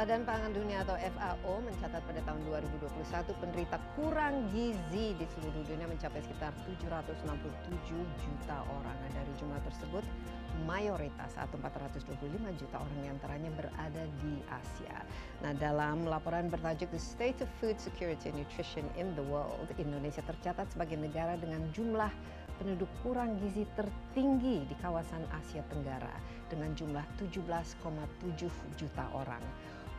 [0.00, 5.84] Badan Pangan Dunia atau FAO mencatat pada tahun 2021 penderita kurang gizi di seluruh dunia
[5.84, 7.20] mencapai sekitar 767
[8.00, 8.96] juta orang.
[8.96, 10.00] Nah, dari jumlah tersebut,
[10.64, 12.16] mayoritas atau 425
[12.56, 15.04] juta orang di antaranya berada di Asia.
[15.44, 20.24] Nah, dalam laporan bertajuk The State of Food Security and Nutrition in the World, Indonesia
[20.24, 22.08] tercatat sebagai negara dengan jumlah
[22.56, 26.16] penduduk kurang gizi tertinggi di kawasan Asia Tenggara
[26.48, 27.84] dengan jumlah 17,7
[28.80, 29.44] juta orang.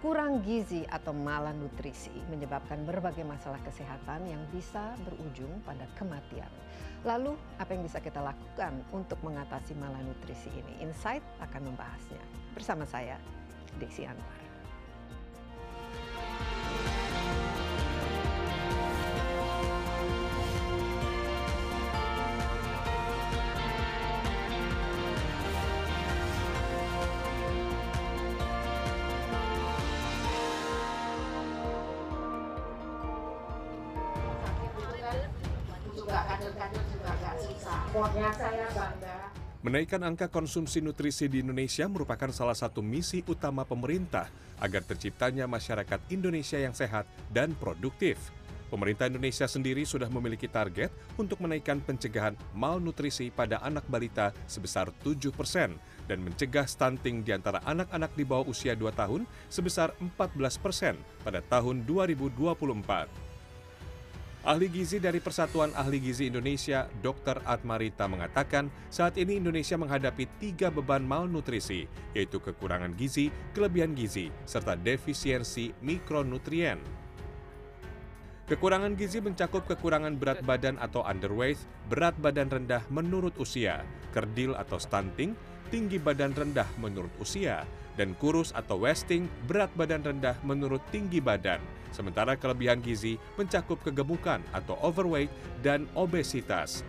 [0.02, 6.50] Kurang gizi atau malnutrisi menyebabkan berbagai masalah kesehatan yang bisa berujung pada kematian.
[7.05, 10.82] Lalu, apa yang bisa kita lakukan untuk mengatasi malnutrisi ini?
[10.82, 12.22] Insight akan membahasnya.
[12.58, 13.22] Bersama saya,
[13.77, 14.41] Desi Anwar.
[39.62, 44.26] Menaikkan angka konsumsi nutrisi di Indonesia merupakan salah satu misi utama pemerintah
[44.57, 48.18] agar terciptanya masyarakat Indonesia yang sehat dan produktif.
[48.74, 55.29] Pemerintah Indonesia sendiri sudah memiliki target untuk menaikkan pencegahan malnutrisi pada anak balita sebesar 7
[55.35, 55.77] persen
[56.10, 61.44] dan mencegah stunting di antara anak-anak di bawah usia 2 tahun sebesar 14 persen pada
[61.46, 63.30] tahun 2024.
[64.42, 67.46] Ahli gizi dari Persatuan Ahli Gizi Indonesia, Dr.
[67.46, 71.86] Atmarita mengatakan saat ini Indonesia menghadapi tiga beban malnutrisi,
[72.18, 76.81] yaitu kekurangan gizi, kelebihan gizi, serta defisiensi mikronutrien.
[78.50, 84.81] Kekurangan gizi mencakup kekurangan berat badan atau underweight, berat badan rendah menurut usia, kerdil atau
[84.81, 85.38] stunting,
[85.69, 87.62] tinggi badan rendah menurut usia,
[88.02, 91.62] dan kurus atau wasting berat badan rendah menurut tinggi badan.
[91.94, 95.29] Sementara kelebihan gizi mencakup kegemukan atau overweight
[95.62, 96.81] dan obesitas.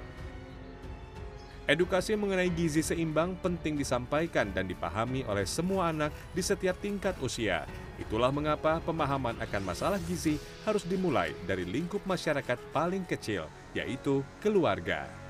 [1.68, 7.68] Edukasi mengenai gizi seimbang penting disampaikan dan dipahami oleh semua anak di setiap tingkat usia.
[8.00, 13.46] Itulah mengapa pemahaman akan masalah gizi harus dimulai dari lingkup masyarakat paling kecil,
[13.78, 15.21] yaitu keluarga.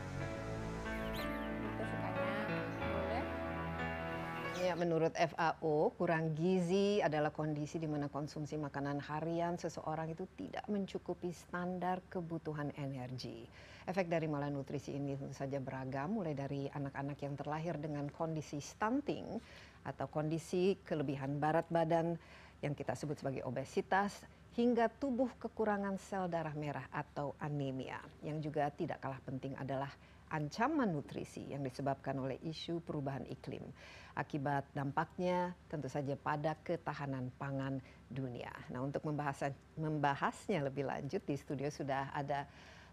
[4.72, 10.64] Ya, menurut FAO, kurang gizi adalah kondisi di mana konsumsi makanan harian seseorang itu tidak
[10.64, 13.44] mencukupi standar kebutuhan energi.
[13.84, 19.36] Efek dari malnutrisi ini tentu saja beragam, mulai dari anak-anak yang terlahir dengan kondisi stunting
[19.84, 22.16] atau kondisi kelebihan berat badan
[22.64, 24.24] yang kita sebut sebagai obesitas,
[24.56, 28.00] hingga tubuh kekurangan sel darah merah atau anemia.
[28.24, 29.92] Yang juga tidak kalah penting adalah
[30.32, 33.68] ancaman nutrisi yang disebabkan oleh isu perubahan iklim
[34.12, 37.80] akibat dampaknya tentu saja pada ketahanan pangan
[38.12, 38.52] dunia.
[38.68, 42.44] Nah, untuk membahas, membahasnya lebih lanjut di studio sudah ada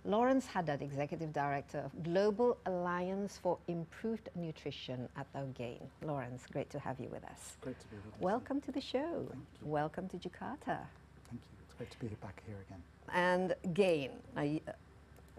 [0.08, 5.84] Lawrence Haddad, Executive Director of Global Alliance for Improved Nutrition atau GAIN.
[6.08, 7.60] Lawrence, great to have you with us.
[7.60, 8.24] Great to be with you.
[8.24, 9.28] Welcome to the show.
[9.60, 10.88] Welcome to Jakarta.
[11.28, 11.56] Thank you.
[11.68, 12.80] It's great to be back here again.
[13.12, 14.48] And GAIN, now,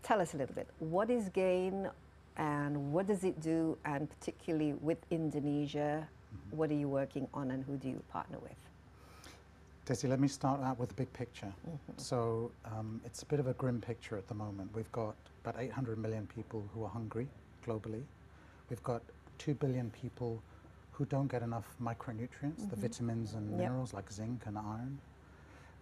[0.05, 0.69] tell us a little bit.
[0.77, 1.89] What is GAIN?
[2.37, 6.57] And what does it do and particularly with Indonesia mm-hmm.
[6.57, 8.57] what are you working on and who do you partner with
[9.91, 11.53] Desi, let me start out with the big picture.
[11.67, 11.93] Mm-hmm.
[11.97, 14.71] So um, it's a bit of a grim picture at the moment.
[14.73, 17.27] We've got about 800 million people who are hungry
[17.67, 18.03] globally.
[18.69, 19.03] We've got
[19.39, 20.41] 2 billion people
[20.93, 22.71] who don't get enough micronutrients, mm-hmm.
[22.71, 23.59] the vitamins and yep.
[23.59, 24.99] minerals like zinc and iron.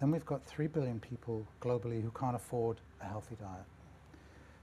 [0.01, 3.67] Then we've got 3 billion people globally who can't afford a healthy diet.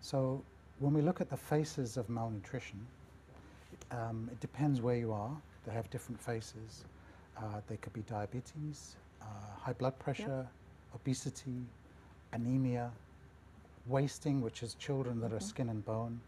[0.02, 0.44] So
[0.80, 2.80] when we look at the faces of malnutrition,
[3.92, 5.32] um, it depends where you are.
[5.66, 6.86] They have different faces.
[7.38, 9.26] Uh, they could be diabetes, uh,
[9.58, 10.96] high blood pressure, yep.
[10.96, 11.62] obesity,
[12.34, 12.92] anemia,
[13.88, 15.36] wasting, which is children that mm -hmm.
[15.36, 15.50] are mm-hmm.
[15.50, 16.20] skin and bone,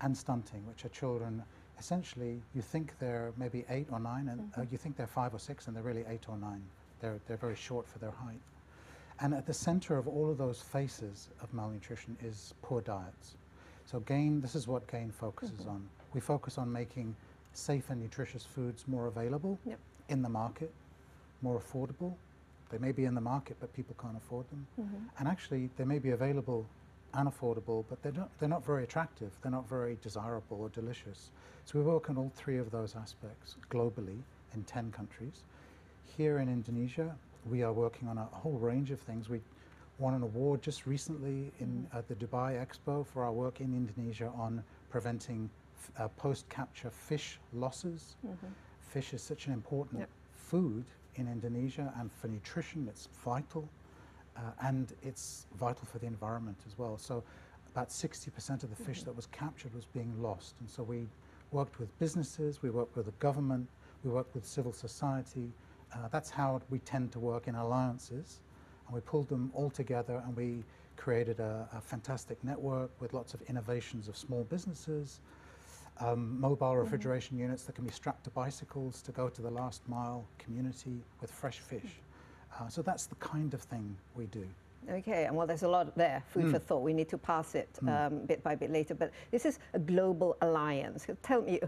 [0.00, 1.42] and stunting, which are children
[1.78, 4.58] essentially you think they're maybe eight or nine, and mm -hmm.
[4.58, 4.72] uh, mm-hmm.
[4.72, 6.62] you think they're five or six, and they're really eight or nine.
[7.00, 8.42] They're, they're very short for their height.
[9.20, 13.37] And at the center of all of those faces of malnutrition is poor diets.
[13.90, 15.70] So GAIN, this is what GAIN focuses mm-hmm.
[15.70, 15.88] on.
[16.12, 17.16] We focus on making
[17.54, 19.78] safe and nutritious foods more available yep.
[20.10, 20.70] in the market,
[21.40, 22.12] more affordable.
[22.70, 24.66] They may be in the market, but people can't afford them.
[24.78, 24.96] Mm-hmm.
[25.18, 26.66] And actually, they may be available
[27.14, 29.30] and affordable, but they're not, they're not very attractive.
[29.40, 31.30] They're not very desirable or delicious.
[31.64, 34.18] So we work on all three of those aspects globally
[34.54, 35.44] in 10 countries.
[36.14, 37.16] Here in Indonesia,
[37.48, 39.30] we are working on a whole range of things.
[39.30, 39.40] We
[39.98, 44.30] won an award just recently in at the Dubai Expo for our work in Indonesia
[44.36, 45.50] on preventing
[45.96, 48.16] uh, post-capture fish losses.
[48.24, 48.52] Mm -hmm.
[48.80, 50.08] Fish is such an important yep.
[50.34, 50.84] food
[51.14, 53.68] in Indonesia, and for nutrition, it's vital,
[54.36, 56.98] uh, and it's vital for the environment as well.
[56.98, 57.22] So,
[57.74, 61.06] about 60% of the fish that was captured was being lost, and so we
[61.50, 63.68] worked with businesses, we worked with the government,
[64.04, 65.52] we worked with civil society.
[65.92, 68.40] Uh, that's how we tend to work in alliances,
[68.88, 70.64] and we pulled them all together, and we
[70.96, 75.20] created a, a fantastic network with lots of innovations of small businesses,
[76.00, 79.86] um, mobile refrigeration units that can be strapped to bicycles to go to the last
[79.88, 82.00] mile community with fresh fish.
[82.58, 84.46] Uh, so that's the kind of thing we do.
[84.90, 86.82] Okay, and well, there's a lot there, food for thought.
[86.82, 88.94] We need to pass it um, bit by bit later.
[88.94, 91.06] But this is a global alliance.
[91.22, 91.60] Tell me,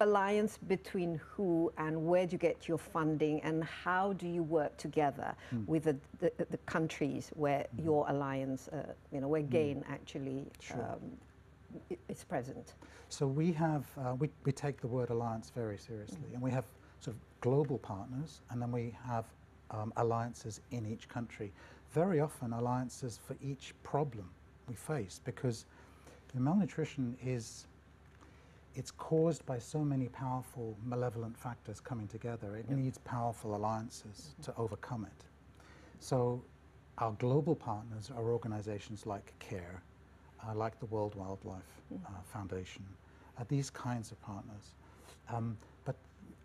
[0.00, 4.76] alliance between who and where do you get your funding and how do you work
[4.76, 5.34] together
[5.66, 10.80] with the, the, the countries where your alliance, uh, you know, where GAIN actually Sure.
[10.80, 12.74] um, is present?
[13.08, 16.64] So we have, uh, we, we take the word alliance very seriously, and we have
[17.00, 19.26] sort of global partners, and then we have
[19.70, 21.52] um, alliances in each country.
[21.92, 24.28] Very often, alliances for each problem
[24.68, 25.66] we face, because
[26.34, 27.66] the malnutrition is,
[28.74, 32.56] it's caused by so many powerful malevolent factors coming together.
[32.56, 35.24] It needs powerful alliances to overcome it.
[36.00, 36.42] So
[36.98, 39.82] our global partners are organizations like CARE,
[40.46, 42.84] uh, like the World Wildlife uh, Foundation,
[43.38, 44.74] uh, these kinds of partners.
[45.32, 45.96] Um, but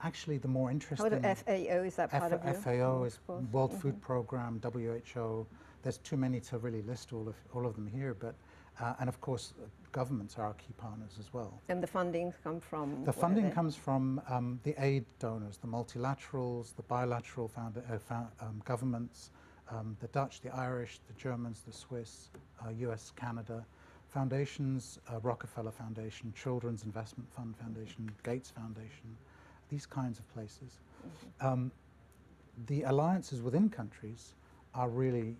[0.02, 1.36] actually, the more interesting about the
[1.68, 1.84] FAO?
[1.84, 3.20] Is that part F- of your FAO is?
[3.52, 5.46] World Food Program, WHO.
[5.82, 8.36] There's too many to really list all of all of them here, but
[8.80, 11.62] uh, and of course, uh, governments are our key partners as well.
[11.68, 13.04] And the fundings come from?
[13.04, 18.30] The funding comes from um, the aid donors, the multilaterals, the bilateral found, uh, fou-
[18.42, 19.32] um, governments,
[19.72, 22.30] um, the Dutch, the Irish, the Germans, the Swiss,
[22.66, 23.66] uh, US, Canada,
[24.08, 29.16] foundations, uh, Rockefeller Foundation, Children's Investment Fund Foundation, Gates Foundation,
[29.70, 30.80] these kinds of places.
[31.42, 31.72] Um,
[32.68, 34.34] the alliances within countries
[34.74, 35.36] are really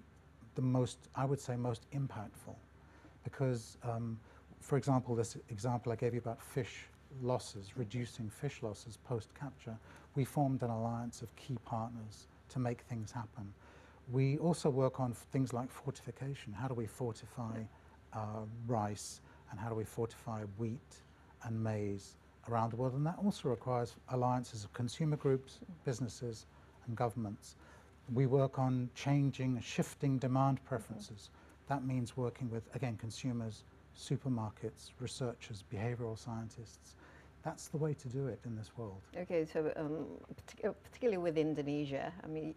[0.56, 2.56] the most, I would say, most impactful
[3.32, 4.20] because, um,
[4.62, 6.88] for example, this example I gave you about fish
[7.22, 9.78] losses, reducing fish losses post capture,
[10.16, 13.54] we formed an alliance of key partners to make things happen.
[14.12, 16.54] We also work on things like fortification.
[16.54, 17.62] How do we fortify
[18.14, 19.22] uh, rice
[19.52, 20.96] and how do we fortify wheat
[21.44, 22.16] and maize
[22.50, 22.94] around the world?
[22.94, 26.48] And that also requires alliances of consumer groups, businesses,
[26.88, 27.56] and governments.
[28.12, 31.30] We work on changing, shifting demand preferences.
[31.70, 33.64] That means working with, again, consumers,
[33.96, 36.96] supermarkets, researchers, behavioral scientists.
[37.44, 39.02] That's the way to do it in this world.
[39.16, 40.06] Okay, so um,
[40.36, 42.56] partic- uh, particularly with Indonesia, I mean,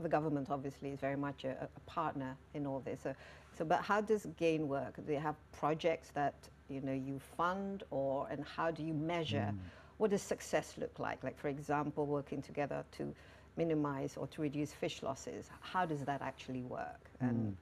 [0.00, 3.00] the government obviously is very much a, a partner in all this.
[3.02, 3.14] So,
[3.56, 4.96] so, but how does GAIN work?
[4.96, 6.34] Do they have projects that
[6.68, 9.54] you know you fund, or and how do you measure?
[9.96, 11.24] What does success look like?
[11.24, 13.14] Like, for example, working together to
[13.56, 15.50] minimize or to reduce fish losses.
[15.60, 17.10] How does that actually work?
[17.20, 17.56] And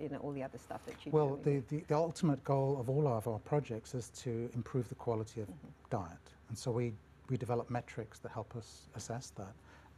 [0.00, 1.62] you know all the other stuff that you Well, do.
[1.68, 5.40] the, the, the ultimate goal of all of our projects is to improve the quality
[5.40, 5.48] of
[5.90, 6.18] diet.
[6.48, 6.92] And so we,
[7.28, 9.52] we develop metrics that help us assess that.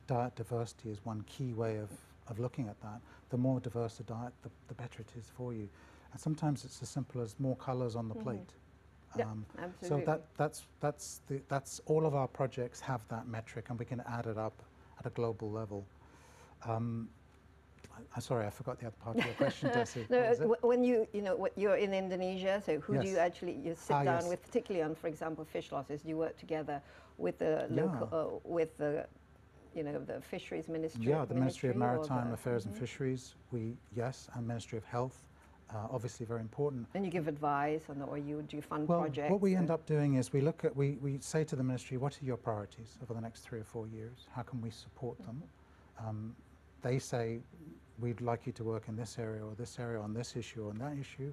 [0.06, 1.90] Diet diversity is one key way of,
[2.28, 3.00] of looking at that.
[3.30, 5.68] The more diverse a diet, the, the better it is for you.
[6.12, 8.52] And sometimes it's as simple as more colors on the plate.
[9.16, 9.88] Yeah, Um, absolutely.
[9.88, 13.84] So that, that's, that's, the, that's all of our projects have that metric and we
[13.84, 14.62] can add it up
[14.98, 15.84] at a global level.
[16.64, 17.08] Um,
[18.14, 20.08] I'm sorry, I forgot the other part of your question, Desi.
[20.10, 20.46] No, What was it?
[20.60, 23.74] wh- when you you know what you're in Indonesia, so who do you actually you
[23.74, 24.28] sit Ah, down yes.
[24.28, 26.02] with, particularly on, for example, fish losses?
[26.02, 26.80] Do you work together
[27.18, 29.06] with the local, uh, with the,
[29.74, 31.04] you know, the fisheries ministry?
[31.10, 32.78] Yeah, the Ministry of Maritime Affairs and Mhm.
[32.78, 35.24] Fisheries, we, yes, and Ministry of Health,
[35.74, 36.86] uh, obviously very important.
[36.94, 39.30] And you give advice, on, or you do fund Well, projects?
[39.30, 41.96] what we end up doing is we look at, we, we say to the ministry,
[41.98, 44.26] what are your priorities over the next three or four years?
[44.32, 45.42] How can we support them?
[45.42, 46.08] Mm-hmm.
[46.08, 46.36] Um,
[46.82, 47.40] they say,
[47.98, 50.70] we'd like you to work in this area or this area on this issue or
[50.70, 51.32] on that issue.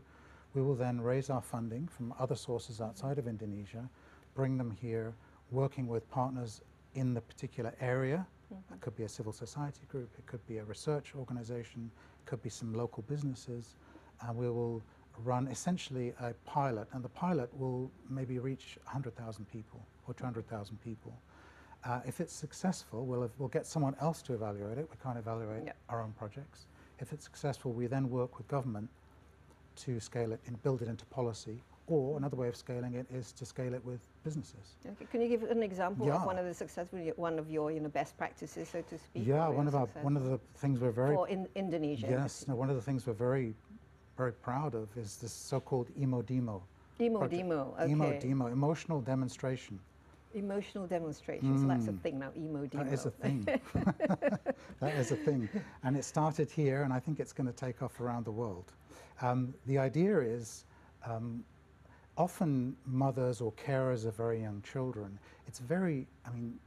[0.54, 3.90] We will then raise our funding from other sources outside of Indonesia,
[4.34, 5.14] bring them here,
[5.52, 6.62] working with partners
[6.96, 8.26] in the particular area.
[8.54, 8.74] Mm-hmm.
[8.76, 11.92] It could be a civil society group, it could be a research organization,
[12.24, 13.76] it could be some local businesses,
[14.22, 14.82] and we will
[15.24, 21.18] run essentially a pilot, and the pilot will maybe reach 100,000 people or 200,000 people.
[21.86, 24.88] Uh, if it's successful, we'll, have, we'll get someone else to evaluate it.
[24.90, 25.76] We can't evaluate Yep.
[25.90, 26.66] our own projects.
[27.00, 28.90] If it's successful, we then work with government
[29.78, 31.62] to scale it and build it into policy.
[31.88, 34.78] Or another way of scaling it is to scale it with businesses.
[34.88, 35.06] Okay.
[35.12, 36.16] Can you give an example Yeah.
[36.16, 39.28] of one of the successful, one of your you know best practices, so to speak?
[39.28, 42.08] Yeah, one of our one of the things we're very for in Indonesia.
[42.10, 43.54] yes, no, one of the things we're very
[44.18, 46.64] very proud of is this so-called emo demo.
[47.00, 47.76] Emo demo.
[47.80, 47.92] Okay.
[47.92, 49.80] Emo demo, emotional demonstration.
[50.36, 51.62] Emotional demonstrations.
[51.62, 52.84] So that's a thing now, emo demo.
[52.84, 53.46] That is a thing.
[54.82, 55.48] that is a thing.
[55.84, 58.74] And it started here, and I think it's going to take off around the world.
[59.22, 60.66] Um, the idea is
[61.06, 61.44] um,
[62.18, 66.60] often mothers or carers of very young children, it's very, I mean,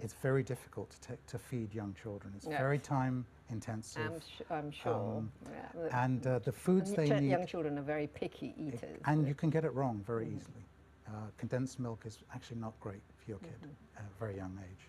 [0.00, 2.34] it's very difficult to, take, to feed young children.
[2.36, 2.58] It's Yes.
[2.58, 4.02] very time intensive.
[4.12, 5.18] I'm, sh- I'm sure.
[5.18, 6.04] Um, Yeah.
[6.04, 7.30] and uh, the foods And they need.
[7.30, 8.80] young children are very picky eaters.
[9.06, 10.64] And you can get it wrong very easily.
[11.12, 14.86] Uh, condensed milk is actually not great for your kid at a very young age.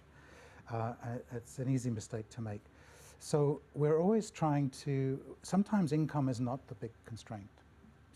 [0.72, 0.94] Uh, uh,
[1.36, 2.62] it's an easy mistake to make.
[3.20, 7.50] So we're always trying to, sometimes income is not the big constraint.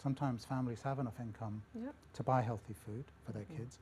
[0.01, 1.93] Sometimes families have enough income Yep.
[2.13, 3.79] to buy healthy food for their kids.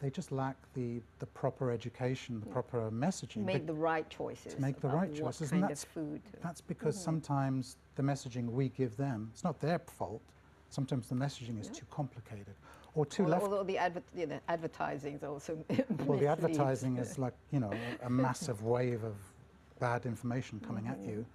[0.00, 3.44] They just lack the, the proper education, the proper messaging.
[3.44, 4.54] make the right choices.
[4.54, 6.22] To make the right what choices, and that's- of food.
[6.42, 10.22] That's because sometimes the messaging we give them, it's not their fault.
[10.70, 12.54] Sometimes the messaging is too complicated
[12.94, 15.58] or too left although the, adver- know, advertising is also
[16.06, 17.72] Well, the advertising is like, you know,
[18.02, 19.16] a massive wave of
[19.80, 21.26] bad information coming at you.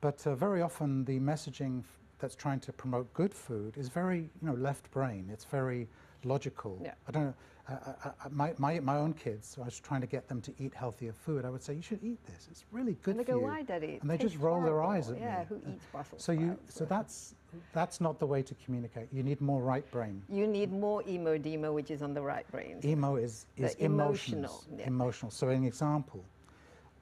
[0.00, 1.86] But uh, very often the messaging f-
[2.20, 5.28] that's trying to promote good food is very, you know, left brain.
[5.32, 5.88] It's very
[6.24, 6.78] logical.
[6.82, 6.94] Yeah.
[7.08, 7.34] I don't know.
[7.66, 10.52] Uh, uh, uh, my, my, my own kids, I was trying to get them to
[10.58, 11.46] eat healthier food.
[11.46, 12.46] I would say, you should eat this.
[12.50, 13.44] It's really good And they for go, you.
[13.46, 13.98] why, Daddy?
[14.02, 15.46] And they just roll their eyes at Yeah, me.
[15.48, 16.74] who Uh, eats Brussels So you, sprouts?
[16.74, 17.34] so that's
[17.72, 19.08] that's not the way to communicate.
[19.12, 20.20] You need more right brain.
[20.28, 22.80] You need more emo demo, which is on the right brain.
[22.84, 24.40] Emo is, is emotional.
[24.40, 24.86] emotional, yeah.
[24.86, 25.30] Emotional.
[25.30, 26.22] So, an example,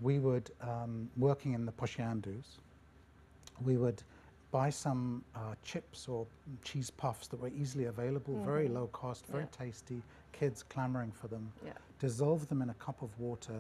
[0.01, 2.59] we would, um, working in the Posyandus,
[3.65, 4.03] we would
[4.53, 6.27] buy some uh, chips or
[6.63, 9.63] cheese puffs that were easily available, very low cost, very Mm-hmm.
[9.63, 9.67] Yeah.
[9.67, 11.73] tasty, kids clamoring for them, Yeah.
[11.99, 13.59] dissolve them in a cup of water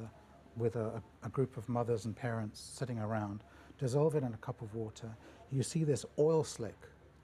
[0.57, 3.43] with a, a, group of mothers and parents sitting around,
[3.79, 5.09] dissolve it in a cup of water.
[5.51, 6.77] You see this oil slick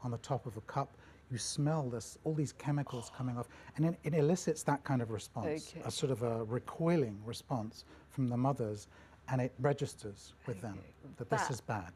[0.03, 0.97] on the top of a cup.
[1.31, 5.11] You smell this, all these chemicals coming off, and it, it elicits that kind of
[5.11, 5.83] response, Okay.
[5.87, 8.89] a sort of a recoiling response from the mothers,
[9.29, 10.79] and it registers with them
[11.19, 11.93] that this is bad.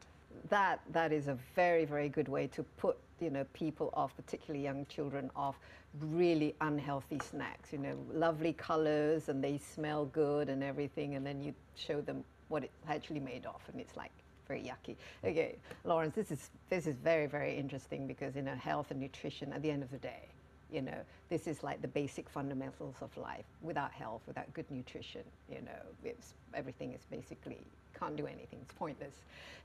[0.49, 4.63] That that is a very very good way to put you know people off particularly
[4.63, 5.55] young children off
[6.01, 11.41] really unhealthy snacks you know lovely colors and they smell good and everything and then
[11.41, 14.11] you show them what it's actually made of and it's like
[14.47, 14.95] very yucky.
[15.23, 19.53] Okay lawrence this is this is very very interesting because you know health and nutrition
[19.53, 20.27] at the end of the day
[20.71, 20.97] you know
[21.29, 23.45] this is like the basic fundamentals of life.
[23.61, 26.11] Without health without good nutrition you know
[26.53, 27.65] everything is basically
[28.03, 28.59] can't do anything.
[28.61, 29.15] It's pointless.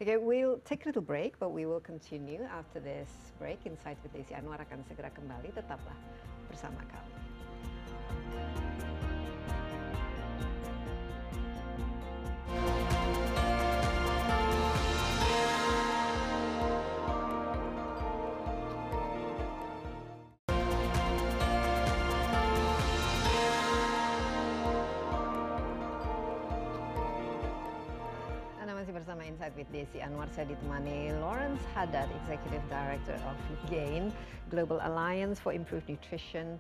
[0.00, 3.59] Okay we'll take a little break but we will continue after this break.
[3.66, 5.50] Insight with Desi Anwar akan segera kembali.
[5.50, 5.99] Tetaplah
[6.47, 7.18] bersama kami
[29.69, 30.33] Desi Anwar.
[30.33, 33.37] Saya ditemani Lawrence Haddad, Executive Director of
[33.69, 34.09] GAIN,
[34.49, 36.57] Global Alliance for Improved Nutrition,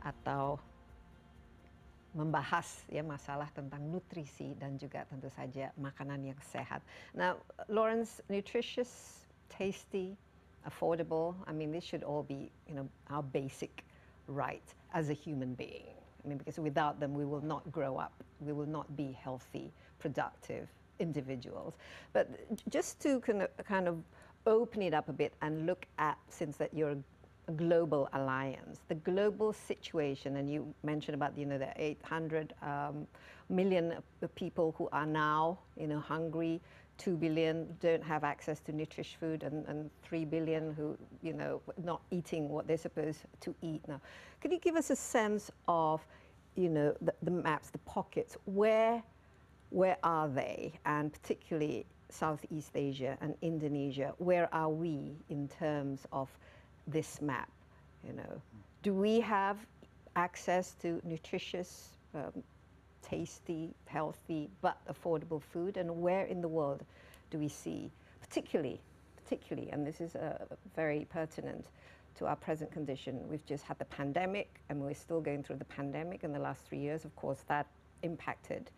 [0.00, 0.56] atau
[2.16, 6.80] membahas ya masalah tentang nutrisi dan juga tentu saja makanan yang sehat.
[7.12, 7.36] Now,
[7.68, 10.16] Lawrence, nutritious, tasty,
[10.64, 11.36] affordable.
[11.44, 13.84] I mean, this should all be you know our basic
[14.32, 14.64] right
[14.96, 15.92] as a human being.
[16.24, 18.16] I mean, because without them, we will not grow up.
[18.40, 19.68] We will not be healthy,
[20.00, 21.74] productive individuals.
[22.12, 22.28] But
[22.70, 23.98] just to kind of,
[24.46, 26.96] open it up a bit and look at, since that you're
[27.48, 33.06] a global alliance, the global situation, and you mentioned about you know the 800 um,
[33.48, 33.94] million
[34.34, 36.60] people who are now you know hungry,
[36.98, 41.60] 2 billion don't have access to nutritious food, and, and 3 billion who you know
[41.82, 44.00] not eating what they're supposed to eat now.
[44.40, 46.00] Could you give us a sense of
[46.56, 49.02] you know the, the maps, the pockets, where
[49.70, 56.28] where are they, and particularly Southeast Asia and Indonesia, where are we in terms of
[56.86, 57.50] this map?
[58.06, 58.40] You know,
[58.82, 59.58] do we have
[60.14, 62.42] access to nutritious, um,
[63.02, 65.76] tasty, healthy, but affordable food?
[65.76, 66.84] And where in the world
[67.30, 68.80] do we see, particularly,
[69.16, 70.38] particularly, and this is uh,
[70.74, 71.66] very pertinent
[72.16, 73.20] to our present condition.
[73.28, 76.64] We've just had the pandemic, and we're still going through the pandemic in the last
[76.64, 77.04] three years.
[77.04, 77.66] Of course, that
[78.02, 78.70] impacted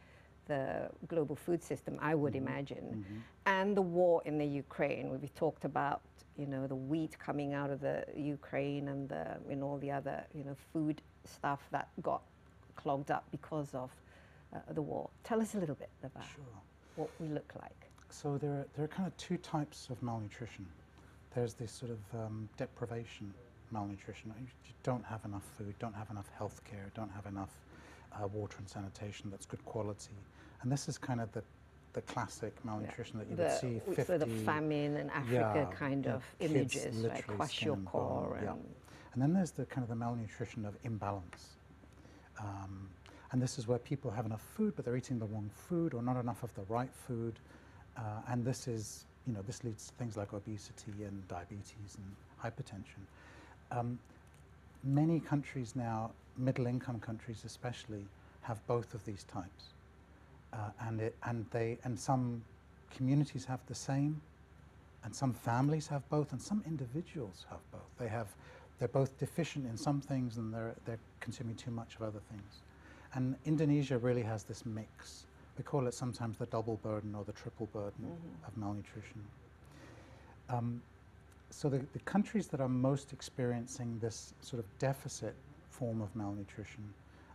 [0.48, 3.04] the global food system, I would imagine,
[3.46, 5.10] and the war in the Ukraine.
[5.10, 6.00] We've talked about,
[6.36, 10.24] you know, the wheat coming out of the Ukraine and the, and all the other,
[10.34, 12.22] you know, food stuff that got
[12.76, 13.90] clogged up because of
[14.54, 15.08] uh, the war.
[15.24, 16.44] Tell us a little bit about Sure.
[16.96, 17.80] what we look like.
[18.10, 20.66] So there are, there are kind of two types of malnutrition.
[21.34, 23.32] There's this sort of um, deprivation
[23.70, 24.32] malnutrition.
[24.40, 27.50] You you don't have enough food, don't have enough health care, don't have enough
[28.12, 30.16] uh, water and sanitation that's good quality.
[30.62, 31.42] And this is kind of the,
[31.92, 34.04] the classic malnutrition that you the, would see 50...
[34.04, 38.54] sort of famine in Africa yeah, kind yeah, of images, like kwashiorkor and and yeah.
[39.12, 41.56] And then there's the kind of the malnutrition of imbalance.
[42.38, 42.88] Um,
[43.32, 46.02] and this is where people have enough food, but they're eating the wrong food or
[46.02, 47.38] not enough of the right food.
[47.96, 52.14] Uh, and this is, you know, this leads to things like obesity and diabetes and
[52.42, 53.02] hypertension.
[53.70, 53.98] Um,
[54.84, 58.06] many countries now, middle income countries especially,
[58.42, 59.74] have both of these types.
[60.52, 62.42] Uh, and, it, and, they, and some
[62.90, 64.20] communities have the same,
[65.04, 67.90] and some families have both, and some individuals have both.
[67.98, 68.28] They have,
[68.78, 72.62] they're both deficient in some things and they're, they're consuming too much of other things.
[73.14, 75.24] And Indonesia really has this mix.
[75.56, 78.46] We call it sometimes the double burden or the triple burden Mhm.
[78.48, 79.24] of malnutrition.
[80.48, 80.82] Um,
[81.50, 85.34] so the, the countries that are most experiencing this sort of deficit
[85.78, 86.82] form of malnutrition,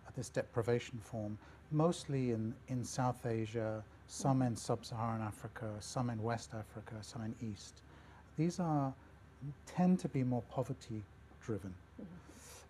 [0.07, 1.37] uh, this deprivation form,
[1.71, 7.33] mostly in, in South Asia, some in sub-Saharan Africa, some in West Africa, some in
[7.41, 7.81] East.
[8.37, 8.93] These are
[9.65, 11.01] tend to be more poverty
[11.45, 11.73] driven.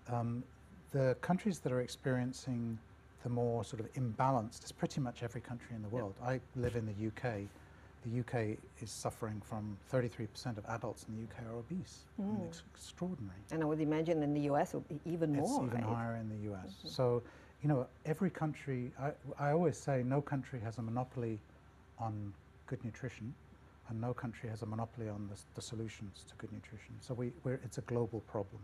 [0.10, 0.44] Um,
[0.92, 2.78] the countries that are experiencing
[3.24, 6.14] the more sort of imbalanced is pretty much every country in the world.
[6.24, 7.42] I live in the UK.
[8.06, 12.04] The UK is suffering from 33% of adults in the UK are obese.
[12.20, 12.48] I mean, Mm.
[12.48, 13.40] it's extraordinary.
[13.52, 15.96] and I would imagine in the US it would be even It's more, even right?
[15.96, 16.76] higher in the US.
[16.86, 17.24] So,
[17.62, 21.40] you know, every country, I, I always say no country has a monopoly
[21.98, 22.34] on
[22.68, 23.34] good nutrition,
[23.88, 26.94] and no country has a monopoly on the, the solutions to good nutrition.
[27.00, 28.62] So we, we're, it's a global problem.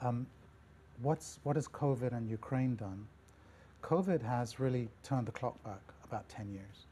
[0.00, 0.26] Um,
[1.02, 3.06] what's, what has COVID and Ukraine done?
[3.82, 6.86] COVID has really turned the clock back about 10 years.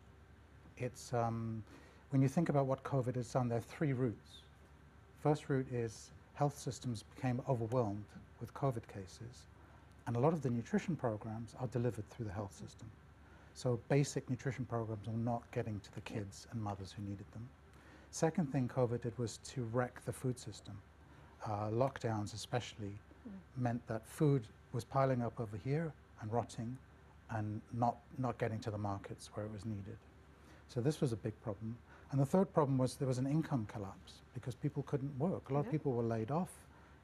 [0.80, 1.62] It's, um,
[2.10, 4.42] when you think about what COVID has done, there are three routes.
[5.22, 8.04] First route is health systems became overwhelmed
[8.40, 9.46] with COVID cases,
[10.06, 12.88] and a lot of the nutrition programs are delivered through the health system.
[13.54, 17.48] So basic nutrition programs are not getting to the kids and mothers who needed them.
[18.12, 20.74] Second thing COVID did was to wreck the food system.
[21.44, 22.92] Uh, lockdowns especially
[23.56, 26.76] meant that food was piling up over here and rotting
[27.30, 29.96] and not, not getting to the markets where it was needed.
[30.68, 31.76] So this was a big problem.
[32.10, 35.50] And the third problem was there was an income collapse because people couldn't work.
[35.50, 35.66] A lot Yeah.
[35.66, 36.50] of people were laid off.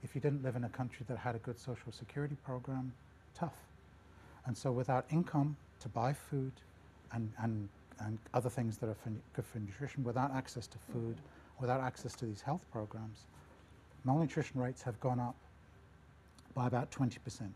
[0.02, 2.92] If you didn't live in a country that had a good social security program,
[3.34, 3.56] tough.
[4.46, 6.52] And so without income to buy food
[7.12, 7.68] and, and,
[8.00, 10.92] and other things that are for, good for nutrition, without access to mm-hmm.
[10.92, 11.16] food,
[11.58, 13.26] without access to these health programs,
[14.04, 15.36] malnutrition rates have gone up
[16.54, 17.50] by about 20%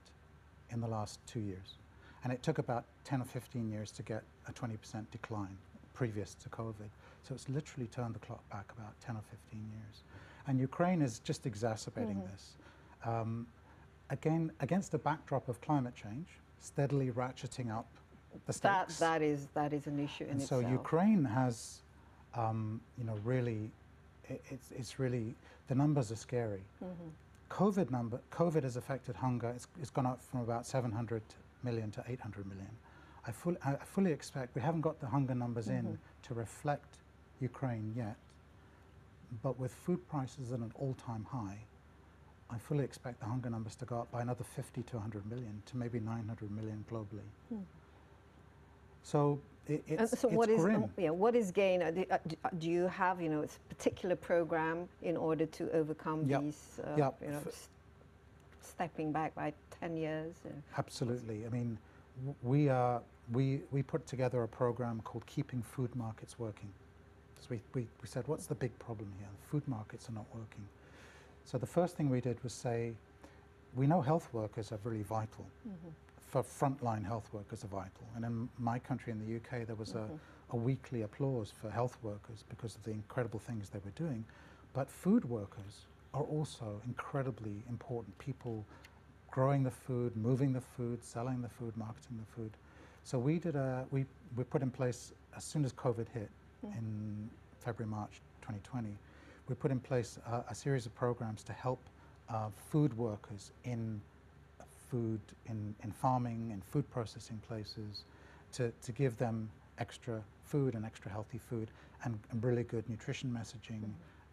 [0.71, 1.77] in the last two years.
[2.25, 5.57] And it took about 10 or 15 years to get a 20% decline
[5.98, 6.90] previous to COVID.
[7.24, 10.04] So it's literally turned the clock back about 10 or 15 years.
[10.46, 12.54] And Ukraine is just exacerbating this.
[13.04, 13.48] Um,
[14.11, 16.28] again, against the backdrop of climate change,
[16.61, 17.88] steadily ratcheting up
[18.46, 18.98] the stakes.
[18.98, 20.61] That, that, is, that is an issue in and so.
[20.61, 21.80] Ukraine has,
[22.34, 23.70] um, you know, really,
[24.30, 25.34] i it's, it's really,
[25.66, 26.62] the numbers are scary.
[26.84, 27.08] Mm-hmm.
[27.50, 29.50] COVID number, COVID has affected hunger.
[29.56, 31.22] It's, it's gone up from about 700
[31.64, 32.74] million to 800 million.
[33.29, 36.97] I, full, I fully expect, we haven't got the hunger numbers in to reflect
[37.41, 38.17] Ukraine yet,
[39.43, 41.59] but with food prices at an all-time high,
[42.51, 45.62] I fully expect the hunger numbers to go up by another 50 to 100 million
[45.67, 47.29] to maybe 900 million globally.
[49.03, 49.38] So
[49.69, 50.85] it, And it's, so it's what is grim.
[50.97, 51.83] yeah what is gain?
[51.83, 56.25] Uh, do, uh, do- you have you know a particular program in order to overcome
[56.27, 56.41] Yep.
[56.43, 57.19] these uh, Yep.
[57.23, 57.69] you know F-
[58.62, 60.35] stepping back by ten years?
[60.79, 61.45] Absolutely.
[61.45, 61.77] I mean,
[62.43, 66.71] we, are, we, we put together a program called Keeping Food Markets Working.
[67.41, 69.29] So we, we, we said, what's the big problem here?
[69.51, 70.67] Food markets are not working.
[71.45, 72.93] So the first thing we did was say,
[73.75, 75.47] we know health workers are really vital.
[75.67, 75.88] Mm-hmm.
[76.27, 78.07] For frontline health workers are vital.
[78.17, 80.17] And in my country, in the UK, there was a, mm-hmm.
[80.53, 84.25] a weekly applause for health workers because of the incredible things they were doing.
[84.75, 88.19] But food workers are also incredibly important.
[88.19, 88.64] People
[89.31, 92.51] growing the food, moving the food, selling the food, marketing the food.
[93.09, 94.05] So we did a, we,
[94.37, 96.29] we put in place, as soon as COVID hit
[96.62, 98.90] in February, March 2020,
[99.49, 101.81] we put in place a, a series of programs to help
[102.29, 103.99] uh, food workers in
[104.90, 108.05] food, in, in farming, in food processing places,
[108.53, 111.71] to, to give them extra food and extra healthy food
[112.05, 113.85] and, and really good nutrition messaging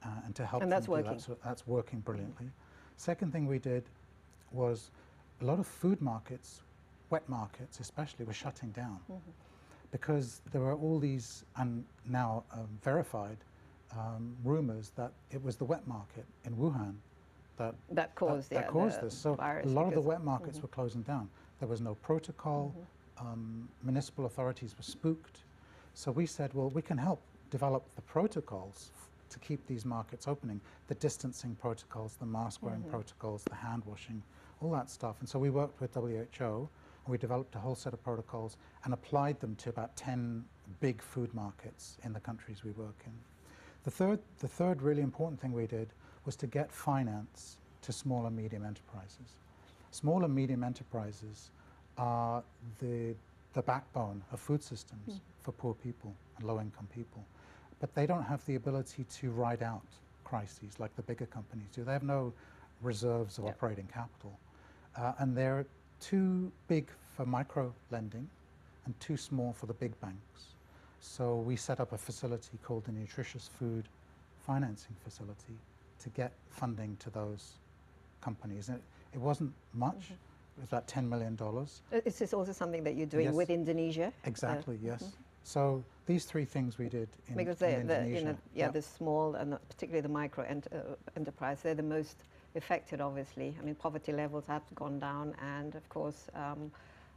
[0.03, 1.13] uh, and to help And them that's working.
[1.13, 1.21] that.
[1.21, 2.47] So that's working brilliantly.
[2.97, 3.85] Second thing we did
[4.51, 4.91] was
[5.39, 6.59] a lot of food markets,
[7.09, 8.99] wet markets especially, were shutting down
[9.91, 13.37] because there were all these and now um, verified
[13.97, 16.95] um, rumors that it was the wet market in Wuhan
[17.57, 19.17] that that caused, that, yeah, caused the this.
[19.17, 21.29] So virus a lot of the wet markets were closing down.
[21.59, 22.73] There was no protocol.
[23.17, 25.39] Um, municipal authorities were spooked.
[25.93, 30.27] So we said, well, we can help develop the protocols f- to keep these markets
[30.27, 34.21] opening, the distancing protocols, the mask wearing protocols, the hand washing,
[34.61, 35.15] all that stuff.
[35.21, 36.67] And so we worked with WHO
[37.07, 40.43] we developed a whole set of protocols and applied them to about 10
[40.79, 43.13] big food markets in the countries we work in.
[43.83, 45.89] The third, the third really important thing we did
[46.25, 49.37] was to get finance to small and medium enterprises.
[49.91, 51.51] Small and medium enterprises
[51.97, 52.43] are
[52.79, 53.15] the,
[53.53, 57.23] the backbone of food systems for poor people and low income people.
[57.79, 59.85] But they don't have the ability to ride out
[60.23, 61.83] crises like the bigger companies do.
[61.83, 62.33] They have no
[62.81, 63.51] reserves of Yeah.
[63.51, 64.37] operating capital.
[64.97, 65.65] Uh, and they're
[66.01, 68.27] too big for micro lending
[68.85, 70.55] and too small for the big banks.
[70.99, 73.85] So we set up a facility called the Nutritious Food
[74.45, 75.55] Financing Facility
[75.99, 77.53] to get funding to those
[78.21, 78.69] companies.
[78.69, 80.11] And it, it wasn't much.
[80.11, 81.37] It was about $10 million.
[81.41, 83.33] Uh, Is this also something that you're doing Yes.
[83.35, 84.07] with Indonesia?
[84.07, 85.13] Uh, Exactly, yes.
[85.43, 88.73] So these three things we did in, because in the, the you know yeah Yep.
[88.73, 92.17] the small and particularly the micro ent- uh, enterprise they're the most
[92.55, 96.71] affected obviously i mean poverty levels have gone down and of course um,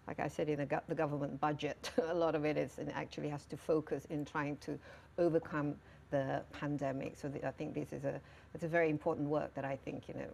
[0.07, 2.93] like i said in the, go- the government budget a lot of it is and
[2.93, 4.79] actually has to focus in trying to
[5.19, 5.75] overcome
[6.11, 8.21] the pandemic so the, i think this is a
[8.55, 10.31] it's a very important work that i think you know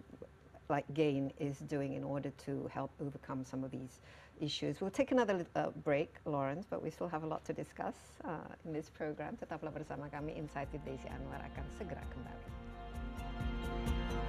[0.69, 4.01] like gain is doing in order to help overcome some of these
[4.40, 4.81] issues.
[4.81, 8.49] We'll take another uh, break, Lawrence, but we still have a lot to discuss uh,
[8.64, 9.37] in this program.
[9.37, 12.84] Tetaplah bersama kami, Insight with Desi Anwar akan segera kembali.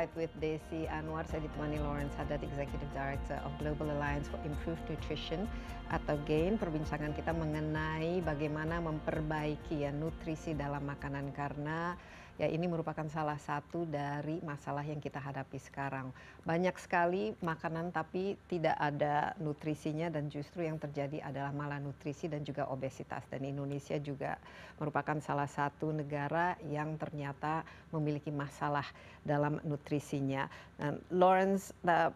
[0.00, 1.28] Insight with Desi Anwar.
[1.28, 5.44] Saya ditemani Lawrence Haddad, Executive Director of Global Alliance for Improved Nutrition
[5.92, 6.56] atau GAIN.
[6.56, 12.00] Perbincangan kita mengenai bagaimana memperbaiki ya nutrisi dalam makanan karena
[12.40, 16.08] ya ini merupakan salah satu dari masalah yang kita hadapi sekarang.
[16.48, 22.64] Banyak sekali makanan tapi tidak ada nutrisinya dan justru yang terjadi adalah malnutrisi dan juga
[22.72, 24.40] obesitas dan Indonesia juga
[24.80, 27.60] merupakan salah satu negara yang ternyata
[27.92, 28.88] memiliki masalah
[29.20, 30.48] dalam nutrisinya.
[30.80, 32.08] Um, Lawrence, the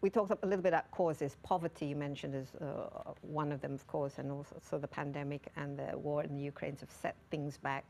[0.00, 1.36] we talked a little bit about causes.
[1.44, 5.52] Poverty, you mentioned, is uh, one of them, of course, and also so the pandemic
[5.60, 7.84] and the war in the Ukraine have set things back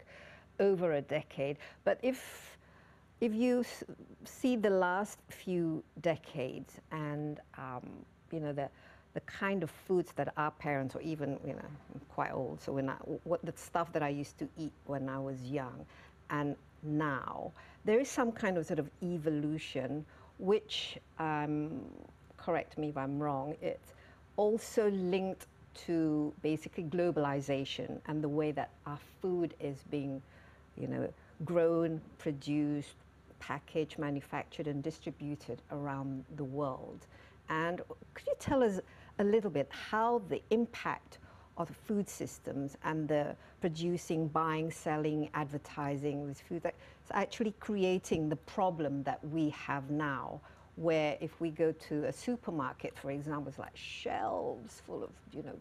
[0.61, 1.57] over a decade.
[1.85, 2.57] But if
[3.21, 3.64] if you
[4.25, 7.88] see the last few decades and um,
[8.31, 8.68] you know the
[9.14, 12.73] the kind of foods that our parents or even you know I'm quite old so
[12.73, 12.88] when
[13.25, 15.85] what the stuff that I used to eat when I was young
[16.31, 17.53] and now
[17.85, 20.05] there is some kind of sort of evolution
[20.38, 21.81] which um,
[22.37, 23.94] correct me if I'm wrong it's
[24.37, 25.47] also linked
[25.87, 30.23] to basically globalization and the way that our food is being
[30.79, 31.09] you know,
[31.45, 32.95] grown, produced,
[33.38, 37.07] packaged, manufactured, and distributed around the world.
[37.49, 37.81] And
[38.14, 38.81] could you tell us
[39.19, 41.19] a little bit how the impact
[41.57, 47.55] of the food systems and the producing, buying, selling, advertising this food that is actually
[47.59, 50.41] creating the problem that we have now?
[50.77, 55.43] Where if we go to a supermarket, for example, it's like shelves full of, you
[55.43, 55.57] know,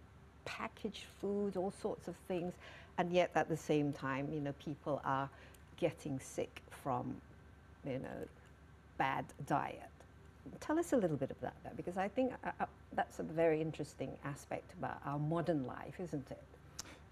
[0.46, 2.54] packaged food, all sorts of things,
[2.98, 5.30] and yet at the same time, you know, people are
[5.78, 7.16] getting sick from,
[7.86, 8.28] you know,
[8.98, 9.82] bad diet.
[10.60, 13.62] Tell us a little bit about that because I think uh, uh, that's a very
[13.62, 16.42] interesting aspect about our modern life, isn't it?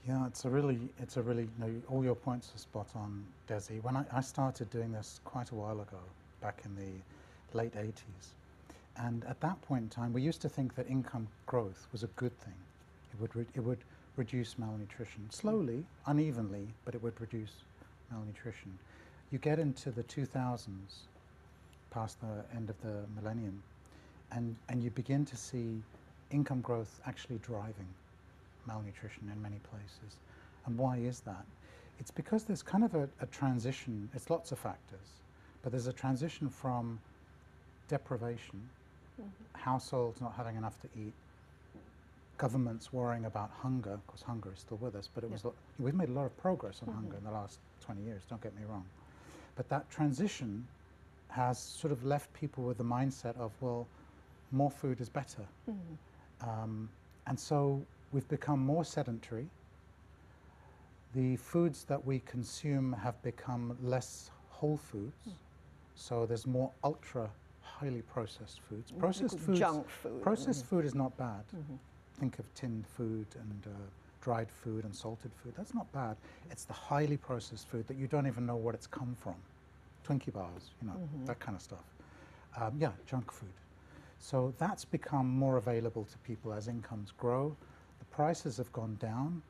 [0.08, 3.82] Yeah, it's a really, it's a really, no, all your points are spot on, Desi.
[3.84, 6.00] When I, I started doing this quite a while ago,
[6.42, 7.94] back in the late 80s,
[8.98, 12.08] and at that point in time, we used to think that income growth was a
[12.16, 12.54] good thing.
[13.14, 13.80] It would, it would
[14.18, 17.52] reduce malnutrition slowly, unevenly, but it would reduce
[18.12, 18.78] malnutrition.
[19.32, 20.68] You get into the 2000s,
[21.92, 23.62] past the end of the millennium,
[24.32, 25.82] and, and you begin to see
[26.32, 27.88] income growth actually driving
[28.66, 30.18] malnutrition in many places.
[30.66, 31.46] And why is that?
[32.00, 35.22] It's because there's kind of a, a transition, it's lots of factors,
[35.62, 37.00] but there's a transition from
[37.88, 38.62] deprivation,
[39.20, 39.30] mm-hmm.
[39.54, 41.14] households not having enough to eat,
[42.38, 45.94] governments worrying about hunger, because hunger is still with us, but it was, lo- we've
[45.96, 47.02] made a lot of progress on mm-hmm.
[47.02, 48.86] hunger in the last 20 years, don't get me wrong.
[49.56, 50.68] But that transition
[51.30, 53.88] has sort of left people with the mindset of, well,
[54.52, 55.46] more food is better.
[55.70, 56.50] Mm-hmm.
[56.50, 56.90] Um,
[57.28, 59.48] and so we've become more sedentary.
[61.16, 65.16] the foods that we consume have become less whole foods.
[65.28, 65.34] Mm.
[65.96, 67.30] So there's more ultra
[67.62, 68.92] highly processed foods.
[68.92, 70.22] Mm, processed foods, junk food.
[70.22, 71.44] processed food is not bad.
[71.56, 71.76] Mm-hmm.
[72.20, 73.70] Think of tinned food and uh,
[74.22, 75.54] dried food and salted food.
[75.58, 76.16] That's not bad.
[76.50, 79.36] It's the highly processed food that you don't even know what it's come from.
[80.08, 80.94] Twinkie bars, you know,
[81.26, 81.84] that kind of stuff.
[82.60, 83.50] Um, yeah, junk food.
[84.20, 87.56] So that's become more available to people as incomes grow.
[88.00, 89.42] The prices have gone down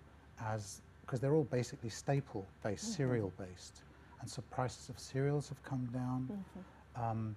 [0.44, 3.84] as because they're all basically staple based, cereal based.
[4.22, 6.44] And so prices of cereals have come down.
[6.96, 7.36] Um,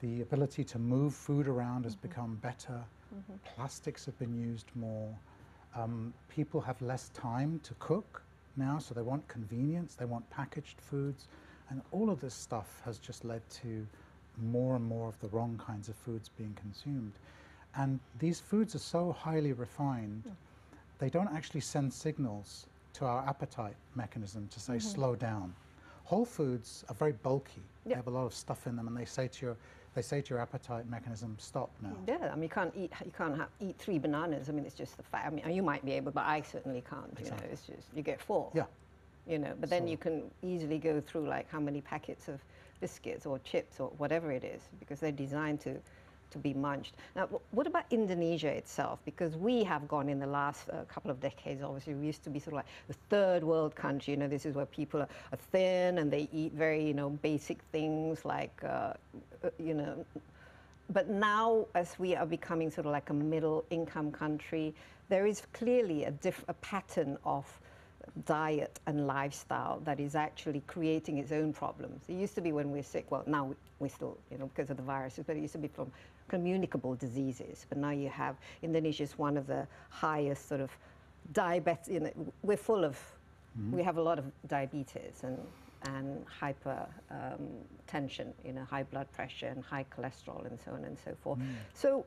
[0.00, 2.84] the ability to move food around has become better.
[3.14, 3.34] Mm-hmm.
[3.54, 5.14] Plastics have been used more.
[5.74, 8.22] Um, people have less time to cook
[8.56, 11.28] now, so they want convenience, they want packaged foods.
[11.68, 13.86] And all of this stuff has just led to
[14.42, 17.12] more and more of the wrong kinds of foods being consumed.
[17.76, 20.32] And these foods are so highly refined, hmm.
[20.98, 24.88] they don't actually send signals to our appetite mechanism to say mm-hmm.
[24.88, 25.54] slow down.
[26.04, 27.62] Whole foods are very bulky.
[27.84, 29.56] They have a lot of stuff in them, and they say to your
[29.96, 31.96] they say to your appetite mechanism, stop now.
[32.06, 34.50] Yeah, I mean, you can't eat you can't have, eat three bananas.
[34.50, 35.26] I mean, it's just the fact.
[35.26, 37.10] I mean, you might be able, but I certainly can't.
[37.18, 38.52] You know, it's just you get full.
[38.54, 38.64] Yeah.
[39.26, 42.40] You know, but then So- you can easily go through like how many packets of
[42.78, 45.76] biscuits or chips or whatever it is because they're designed to
[46.30, 46.94] to be munched.
[47.14, 48.98] Now, what about Indonesia itself?
[49.04, 51.62] Because we have gone in the last uh, couple of decades.
[51.62, 54.12] Obviously, we used to be sort of like the third world country.
[54.12, 57.10] You know, this is where people are, are thin and they eat very you know
[57.10, 58.94] basic things like uh,
[59.44, 60.04] uh, you know
[60.90, 64.74] but now, as we are becoming sort of like a middle income country,
[65.08, 66.14] there is clearly a,
[66.48, 67.44] a pattern of
[68.24, 72.04] diet and lifestyle that is actually creating its own problems.
[72.08, 74.70] It used to be when we're sick, well, now we, we still, you know, because
[74.70, 75.90] of the viruses, but it used to be from
[76.28, 77.66] communicable diseases.
[77.68, 80.70] But now you have, Indonesia is one of the highest sort of
[81.32, 82.10] diabetes, you know,
[82.42, 82.98] we're full of,
[83.72, 85.38] we have a lot of diabetes and,
[85.88, 87.38] and hyper um,
[88.44, 91.38] you know, high blood pressure and high cholesterol and so on and so forth.
[91.74, 92.04] So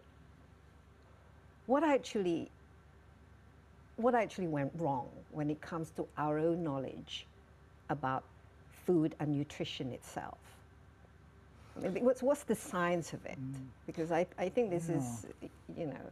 [1.65, 2.49] what actually
[3.97, 7.25] what actually went wrong when it comes to our own knowledge
[7.89, 8.23] about
[8.86, 10.38] food and nutrition itself?
[11.75, 13.39] What's, what's the science of it?
[13.39, 13.55] Mm.
[13.86, 15.25] Because I, I think this is,
[15.77, 16.12] you know,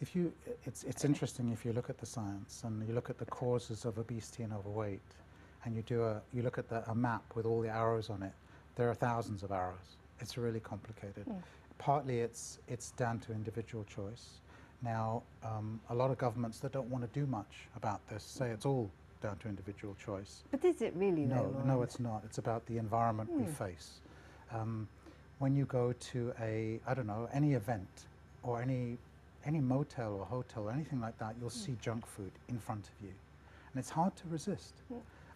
[0.00, 0.32] If you,
[0.64, 3.84] it's, it's interesting if you look at the science and you look at the causes
[3.84, 5.00] of obesity and overweight,
[5.64, 8.22] and you do a, you look at the, a map with all the arrows on
[8.22, 8.32] it.
[8.76, 9.96] There are thousands of arrows.
[10.20, 11.24] It's really complicated.
[11.24, 11.34] Hmm.
[11.78, 14.40] Partly it's it's down to individual choice.
[14.82, 18.50] Now, um, a lot of governments that don't want to do much about this say
[18.50, 18.88] it's all
[19.20, 20.44] down to individual choice.
[20.52, 22.22] but is it really No, no, it's not.
[22.24, 23.52] It's about the environment we hmm.
[23.52, 24.00] face.
[24.52, 24.88] Um,
[25.38, 28.06] when you go to a, I don't know, any event
[28.42, 28.98] or any
[29.44, 32.92] any motel or hotel or anything like that, you'll see junk food in front of
[33.02, 33.12] you,
[33.72, 34.74] and it's hard to resist.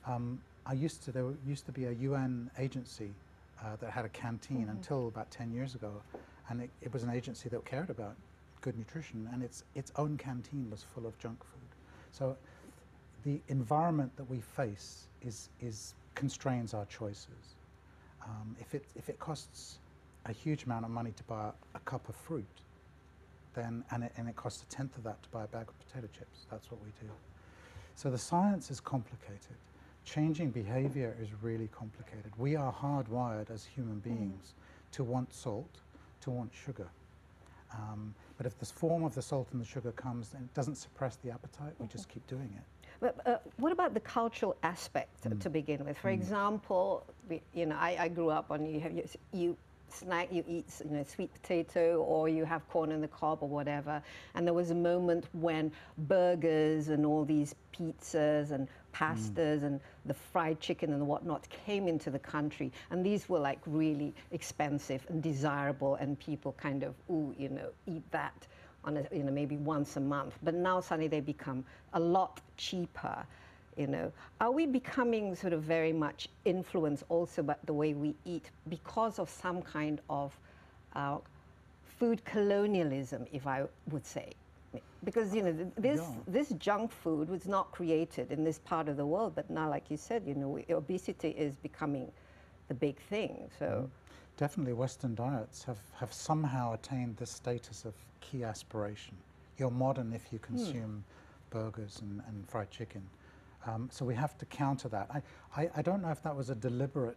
[0.07, 3.11] Um, I used to there used to be a UN agency
[3.63, 5.93] uh, that had a canteen until about 10 years ago,
[6.49, 8.17] and it, it was an agency that cared about
[8.61, 11.71] good nutrition, and its its own canteen was full of junk food.
[12.11, 12.37] So
[13.25, 17.57] the environment that we face is, is constrains our choices.
[18.25, 19.79] Um, if, it, if it costs
[20.27, 22.47] a huge amount of money to buy a, cup of fruit,
[23.55, 25.79] then, and, it, and it costs a tenth of that to buy a bag of
[25.87, 27.11] potato chips, that's what we do.
[27.97, 29.57] So the science is complicated.
[30.05, 32.33] Changing behavior is really complicated.
[32.39, 34.55] We are hardwired as human beings
[34.93, 35.81] to want salt,
[36.23, 36.89] to want sugar.
[37.73, 40.77] Um, but if the form of the salt and the sugar comes and it doesn't
[40.77, 42.63] suppress the appetite, we just keep doing it.
[43.01, 45.99] But uh, what about the cultural aspect to begin with?
[45.99, 47.22] For example, we,
[47.55, 49.57] you know, I, I grew up on you have you, you
[49.89, 53.49] snack, you eat you know sweet potato or you have corn on the cob or
[53.49, 54.03] whatever,
[54.35, 58.71] and there was a moment when burgers and all these pizzas and mm.
[58.93, 63.61] pastas and the fried chicken and whatnot came into the country, and these were like
[63.67, 68.47] really expensive and desirable, and people kind of ooh you know eat that
[68.85, 70.39] on a, you know maybe once a month.
[70.43, 73.27] But now suddenly they become a lot cheaper
[73.77, 78.15] you know are we becoming sort of very much influenced also by the way we
[78.25, 80.39] eat because of some kind of
[80.95, 81.19] uh,
[81.85, 84.31] food colonialism if i would say
[85.05, 86.23] because you know this Yeah.
[86.27, 89.91] this junk food was not created in this part of the world but now like
[89.91, 92.11] you said you know obesity is becoming
[92.69, 93.89] the big thing so
[94.39, 99.15] Definitely, Western diets have, have somehow attained this status of key aspiration.
[99.59, 101.05] You're modern if you consume
[101.51, 103.03] burgers and, and fried chicken.
[103.67, 105.09] Um, so we have to counter that.
[105.11, 107.17] I, I, I don't know if that was a deliberate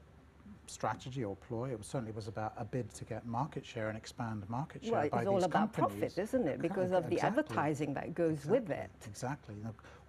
[0.67, 1.71] strategy or ploy.
[1.71, 4.93] It was, certainly was about a bid to get market share and expand market share
[4.93, 6.13] well, it's all about companies.
[6.13, 6.61] profit, isn't it?
[6.61, 7.39] Because of the Exactly.
[7.39, 8.59] advertising that goes Exactly.
[8.59, 8.89] with it.
[9.07, 9.55] Exactly.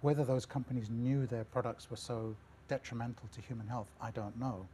[0.01, 2.35] Whether those companies knew their products were so
[2.67, 4.65] detrimental to human health, I don't know.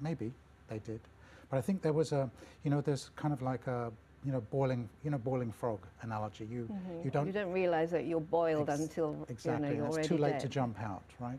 [0.00, 0.32] Maybe
[0.68, 1.00] they did,
[1.50, 2.30] but I think there was a,
[2.64, 3.92] you know, there's kind of like a,
[4.24, 6.46] you know, boiling, you know, boiling frog analogy.
[6.50, 7.04] You, mm-hmm.
[7.04, 9.70] you don't You don't realize that you're boiled Ex- until exactly.
[9.70, 10.40] you know, it's too late dead.
[10.40, 11.38] to jump out, right?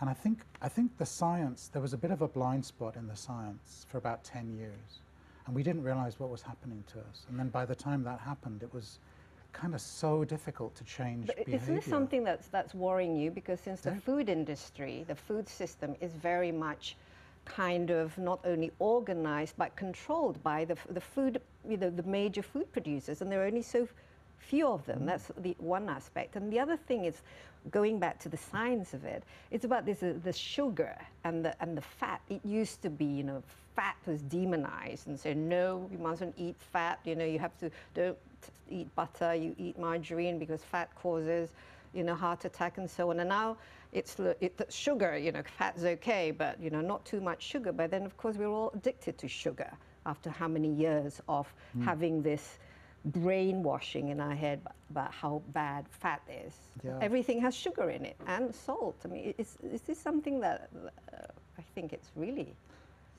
[0.00, 2.96] And I think I think the science there was a bit of a blind spot
[2.96, 5.00] in the science for about ten years,
[5.46, 7.26] and we didn't realize what was happening to us.
[7.28, 8.98] And then by the time that happened, it was
[9.52, 11.56] kind of so difficult to change But behavior.
[11.56, 13.30] isn't this something that's that's worrying you?
[13.30, 16.96] Because since the food industry, the food system is very much
[17.44, 22.02] kind of not only organized but controlled by the, f- the food, you know, the
[22.02, 23.88] major food producers, and there are only so
[24.38, 25.06] few of them.
[25.06, 26.36] That's the one aspect.
[26.36, 27.22] And the other thing is,
[27.70, 31.60] going back to the science of it, it's about this uh, the sugar and the
[31.62, 32.20] and the fat.
[32.28, 33.42] It used to be, you know,
[33.76, 36.98] fat was demonized and said no, you mustn't eat fat.
[37.04, 38.18] You know, you have to don't
[38.68, 39.34] eat butter.
[39.34, 41.50] You eat margarine because fat causes
[41.94, 43.20] you know, heart attack and so on.
[43.20, 43.56] And now
[43.92, 47.72] it's it, the sugar, you know, fat's okay, but, you know, not too much sugar.
[47.72, 49.70] But then, of course, we're all addicted to sugar
[50.06, 51.82] after how many years of Hmm.
[51.82, 52.58] having this
[53.04, 54.60] brainwashing in our head
[54.90, 56.54] about how bad fat is.
[56.84, 56.98] Yeah.
[57.00, 58.96] Everything has sugar in it and salt.
[59.04, 60.68] I mean, is, is this something that
[61.12, 61.16] uh,
[61.58, 62.54] I think it's really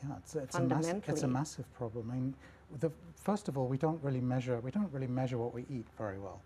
[0.03, 2.09] Yeah, it's, it's, a mass, it's a massive problem.
[2.11, 2.33] I mean,
[2.79, 5.85] the, first of all, we don't really measure we don't really measure what we eat
[5.97, 6.39] very well.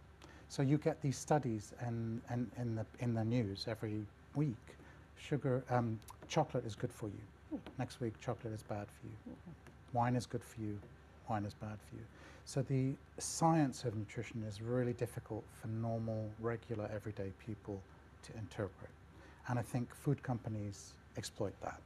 [0.50, 4.56] So you get these studies and, and in the in the news every week.
[5.20, 7.60] Sugar, um, chocolate is good for you.
[7.80, 9.36] Next week, chocolate is bad for you.
[9.94, 10.80] Wine is good for you.
[11.30, 12.04] Wine is bad for you.
[12.46, 17.82] So the science of nutrition is really difficult for normal, regular, everyday people
[18.24, 18.90] to interpret.
[19.50, 21.80] And I think food companies exploit that.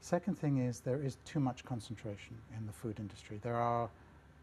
[0.00, 3.40] Second thing is there is too much concentration in the food industry.
[3.42, 3.88] There are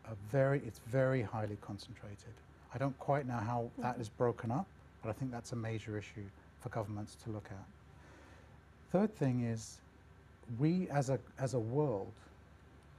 [0.05, 2.33] a very, it's very highly concentrated.
[2.73, 4.65] I don't quite know how that is broken up,
[5.03, 6.25] but I think that's a major issue
[6.61, 7.65] for governments to look at.
[8.91, 9.77] Third thing is
[10.57, 12.11] we as a, as a world,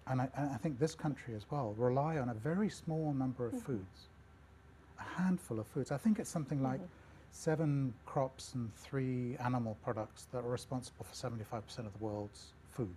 [0.07, 3.47] and I, and I think this country as well, rely on a very small number
[3.47, 3.62] of mm.
[3.62, 4.09] foods,
[4.99, 5.93] a handful of foods.
[5.93, 6.73] I think it's something mm-hmm.
[6.73, 6.81] like
[7.31, 12.95] seven crops and three animal products that are responsible for 75% of the world's food.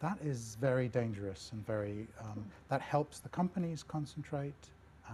[0.00, 2.42] That is very dangerous and very, um, mm.
[2.68, 4.68] that helps the companies concentrate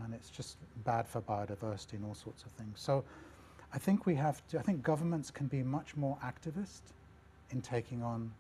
[0.05, 2.81] and it's just bad for biodiversity and all sorts of things.
[2.81, 3.05] So
[3.73, 6.81] I think we have to, I think governments can be much more activist
[7.51, 8.31] in taking on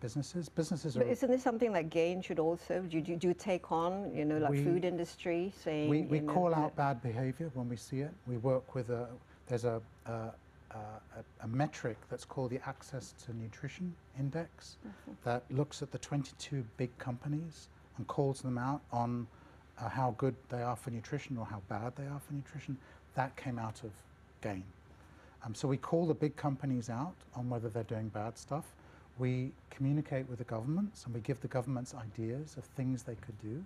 [0.00, 0.48] businesses.
[0.48, 2.98] Businesses are, But isn't this something that GAIN should also do?
[2.98, 5.88] You, do you take on, you know, like We- food industry saying?
[5.88, 8.10] we, we you know, call out bad behavior when we see it.
[8.26, 9.08] We work with a,
[9.48, 10.32] there's a, a, a,
[10.76, 15.12] a- a metric that's called the Access to Nutrition Index Mm-hmm.
[15.24, 19.26] that looks at the 22 big companies and calls them out on
[19.80, 22.76] uh, how good they are for nutrition or how bad they are for nutrition.
[23.14, 23.90] That came out of
[24.42, 24.62] GAIN.
[25.44, 28.64] Um, so we call the big companies out on whether they're doing bad stuff.
[29.18, 33.38] We communicate with the governments and we give the governments ideas of things they could
[33.40, 33.64] do,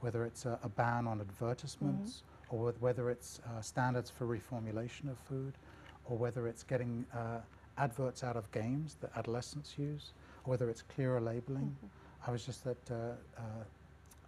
[0.00, 5.10] whether it's a, a ban on advertisements or wh- whether it's uh, standards for reformulation
[5.10, 5.54] of food
[6.06, 7.38] or whether it's getting uh,
[7.78, 10.12] adverts out of games that adolescents use
[10.44, 11.76] or whether it's clearer labeling.
[12.26, 12.94] I was just at, uh,
[13.36, 13.40] uh,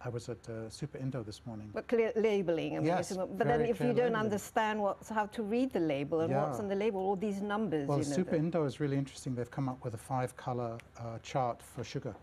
[0.03, 1.69] I was at uh, Super Indo this morning.
[1.73, 4.15] But clear labeling, I mean, Yes, but then if you don't labeling.
[4.15, 7.87] understand what's, how to read the label and what's on the label, all these numbers,
[7.87, 8.15] Well, you know.
[8.15, 9.33] Super Indo is really interesting.
[9.33, 12.15] They've come up with a five color uh, chart for sugar.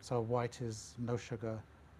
[0.00, 1.58] So white is no sugar,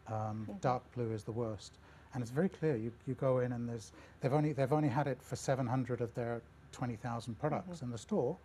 [0.08, 1.78] um, dark blue is the worst.
[2.12, 2.76] And it's very clear.
[2.76, 6.14] You, you go in and there's, they've only, they've only had it for 700 of
[6.14, 8.36] their 20,000 products in the store.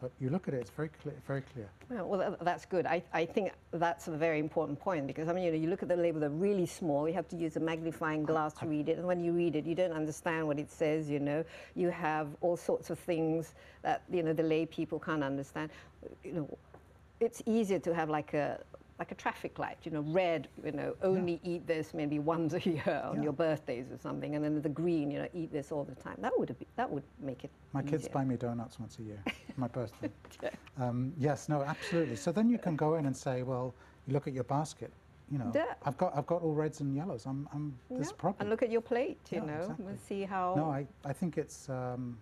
[0.00, 1.14] But you look at it, it's very clear.
[1.26, 1.68] Very clear.
[1.92, 2.86] Yeah, well, tha- that's good.
[2.86, 5.82] I, I think that's a very important point because I mean, you know, you look
[5.82, 7.06] at the label; they're really small.
[7.06, 9.66] You have to use a magnifying glass to read it, and when you read it,
[9.66, 11.10] you don't understand what it says.
[11.10, 15.22] You know, you have all sorts of things that you know the lay people can't
[15.22, 15.70] understand.
[16.24, 16.58] You know,
[17.20, 18.60] it's easier to have like a
[19.00, 22.60] like a traffic light, you know, red, you know, only eat this maybe once a
[22.74, 23.22] year on Yeah.
[23.24, 26.16] your birthdays or something, and then the green, you know, eat this all the time.
[26.20, 27.50] That would be, that would make it.
[27.72, 29.24] My kids buy me donuts once a year,
[29.56, 30.10] my birthday.
[30.78, 32.16] Um, yes, no, absolutely.
[32.16, 33.74] So then you can go in and say, well,
[34.06, 34.92] you look at your basket.
[35.32, 35.74] You know, Yeah.
[35.86, 37.24] I've got I've got all reds and yellows.
[37.24, 38.40] I'm I'm this Yeah, problem.
[38.40, 39.86] And look at your plate, you Yeah, know, exactly.
[39.86, 40.54] and see how.
[40.56, 42.18] no, I, I think it's um,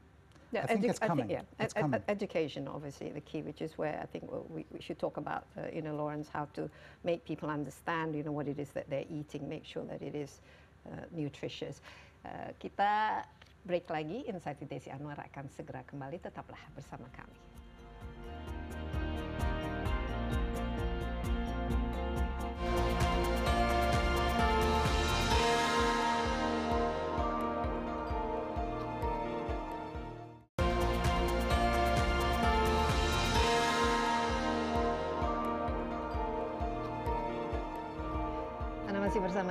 [0.51, 1.29] Yeah, I think it's coming.
[1.29, 4.65] yeah, It's ed- ed- education, obviously, the key, which is where I think well, we,
[4.73, 6.71] we should talk about, uh, you know, Lawrence, how to
[7.05, 10.15] make people understand, you know, what it is that they're eating, make sure that it
[10.15, 10.41] is
[10.89, 11.83] uh, nutritious.
[12.25, 12.29] Uh,
[12.61, 13.25] kita
[13.67, 17.58] break lagi, Insight with Desi Anwar akan segera kembali, tetaplah bersama kami.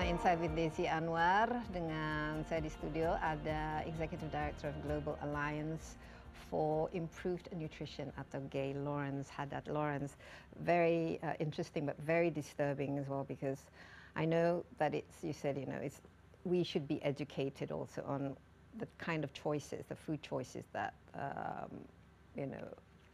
[0.07, 5.99] Insight with Desi Anwar dengan saya di studio ada Executive Director of Global Alliance
[6.47, 10.15] for Improved Nutrition atau GAIN Lawrence Haddad Lawrence.
[10.63, 13.67] Very uh, interesting but very disturbing as well because
[14.15, 15.99] I know that it's you said you know it's
[16.47, 18.39] we should be educated also on
[18.79, 21.83] the kind of choices, the food choices that um,
[22.31, 22.63] you know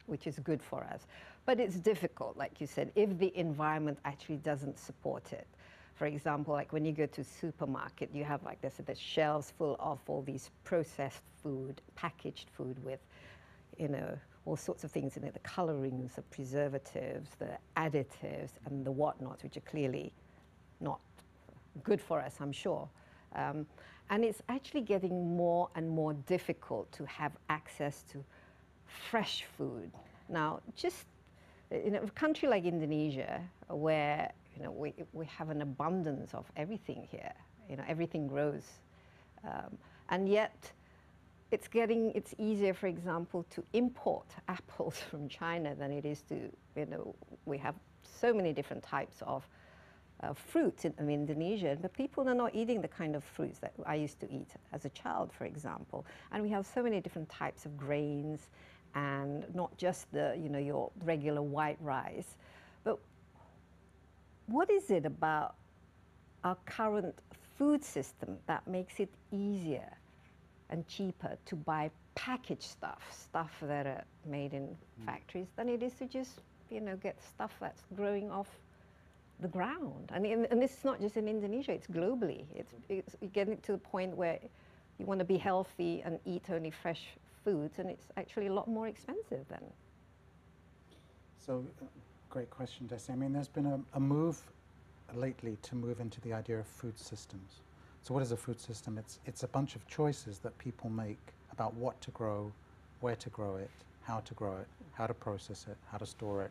[0.06, 1.10] which is good for us.
[1.50, 5.50] But it's difficult, like you said, if the environment actually doesn't support it.
[5.96, 9.76] For example, like when you go to supermarket, you have like this, the shelves full
[9.80, 13.00] of all these processed food, packaged food with,
[13.78, 18.84] you know, all sorts of things in it, the colorings, the preservatives, the additives, and
[18.84, 20.12] the whatnots, which are clearly
[20.82, 21.00] not
[21.84, 22.89] good for us, I'm sure.
[23.36, 23.66] Um,
[24.10, 28.24] and it's actually getting more and more difficult to have access to
[29.10, 29.91] fresh food.
[30.28, 31.06] Now, just
[31.72, 37.08] in a country like Indonesia, where you know, we, we have an abundance of everything
[37.10, 37.34] here.
[37.70, 38.64] You know, everything grows.
[39.43, 39.78] Um,
[40.10, 40.72] and yet,
[41.51, 46.36] it's getting, it's easier, for example, to import apples from China than it is to,
[46.76, 49.47] you know, we have so many different types of
[50.22, 53.74] uh, fruits in, in Indonesia, but people are not eating the kind of fruits that
[53.86, 56.06] I used to eat as a child, for example.
[56.32, 58.49] And we have so many different types of grains
[58.95, 62.38] and not just the, you know, your regular white rice.
[64.48, 65.56] What is it about
[66.44, 67.16] our current
[67.58, 69.89] food system that makes it easier
[70.70, 75.06] and cheaper to buy packaged stuff, stuff that are made in mm.
[75.06, 78.48] factories, than it is to just, you know, get stuff that's growing off
[79.39, 80.12] the ground.
[80.14, 80.26] And
[80.62, 82.46] this is not just in Indonesia, it's globally.
[82.56, 84.39] It's, it's getting to the point where
[85.00, 87.08] you want to be healthy and eat only fresh
[87.44, 89.64] foods, and it's actually a lot more expensive than.
[91.46, 91.66] So
[92.34, 93.12] great question, Desi.
[93.12, 94.42] I mean, there's been a, a move
[95.14, 97.62] lately to move into the idea of food systems.
[98.02, 98.98] So what is a food system?
[98.98, 101.20] It's, it's a bunch of choices that people make
[101.52, 102.52] about what to grow,
[103.02, 103.70] where to grow it,
[104.02, 106.50] how to grow it, how to process it, how to store it,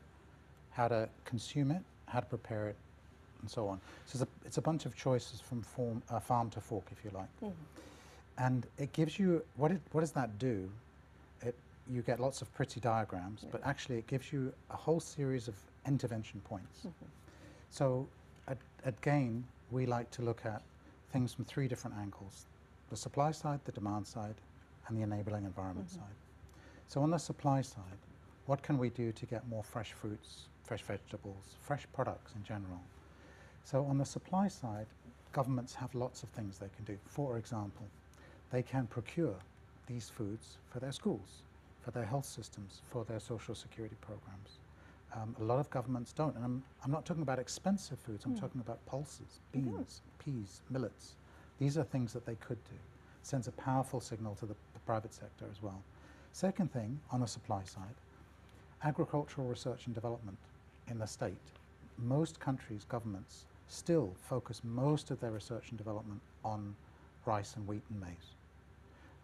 [0.71, 2.77] how to consume it, how to prepare it,
[3.41, 3.81] and so on.
[4.07, 7.05] So it's a, it's a bunch of choices from form, uh, farm to fork, if
[7.05, 7.33] you like.
[7.41, 8.45] Mm -hmm.
[8.45, 10.71] And it gives you, what, it, what does that do?
[11.41, 11.55] It,
[11.91, 13.53] you get lots of pretty diagrams, yeah.
[13.53, 15.55] but actually it gives you a whole series of
[15.87, 16.85] intervention points.
[16.85, 17.09] Mm -hmm.
[17.71, 18.09] So
[18.47, 20.63] at, at GAIN, we like to look at
[21.13, 22.47] things from three different angles.
[22.89, 24.35] The supply side, the demand side,
[24.87, 26.07] and the enabling environment mm -hmm.
[26.07, 26.17] side.
[26.89, 27.99] So on the supply side,
[28.47, 32.81] what can we do to get more fresh fruits, fresh vegetables, fresh products in general?
[33.65, 34.87] So on the supply side,
[35.33, 36.99] governments have lots of things they can do.
[37.07, 37.87] For example,
[38.51, 39.37] they can procure
[39.87, 41.43] these foods for their schools,
[41.81, 44.59] for their health systems, for their social security programs.
[45.15, 46.35] Um, a lot of governments don't.
[46.37, 48.41] And I'm, I'm not talking about expensive foods, I'm mm.
[48.41, 51.17] talking about pulses, beans, peas, millets.
[51.59, 52.75] These are things that they could do.
[52.75, 55.83] It sends a powerful signal to the, the private sector as well.
[56.33, 57.95] Second thing, on the supply side,
[58.85, 60.39] agricultural research and development
[60.89, 61.37] in the state.
[61.99, 66.75] Most countries' governments still focus most of their research and development on
[67.27, 68.35] rice and wheat and maize.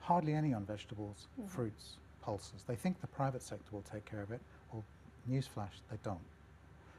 [0.00, 2.62] Hardly any on vegetables, mm fruits, pulses.
[2.66, 4.40] They think the private sector will take care of it.
[5.30, 6.18] Newsflash, they don't.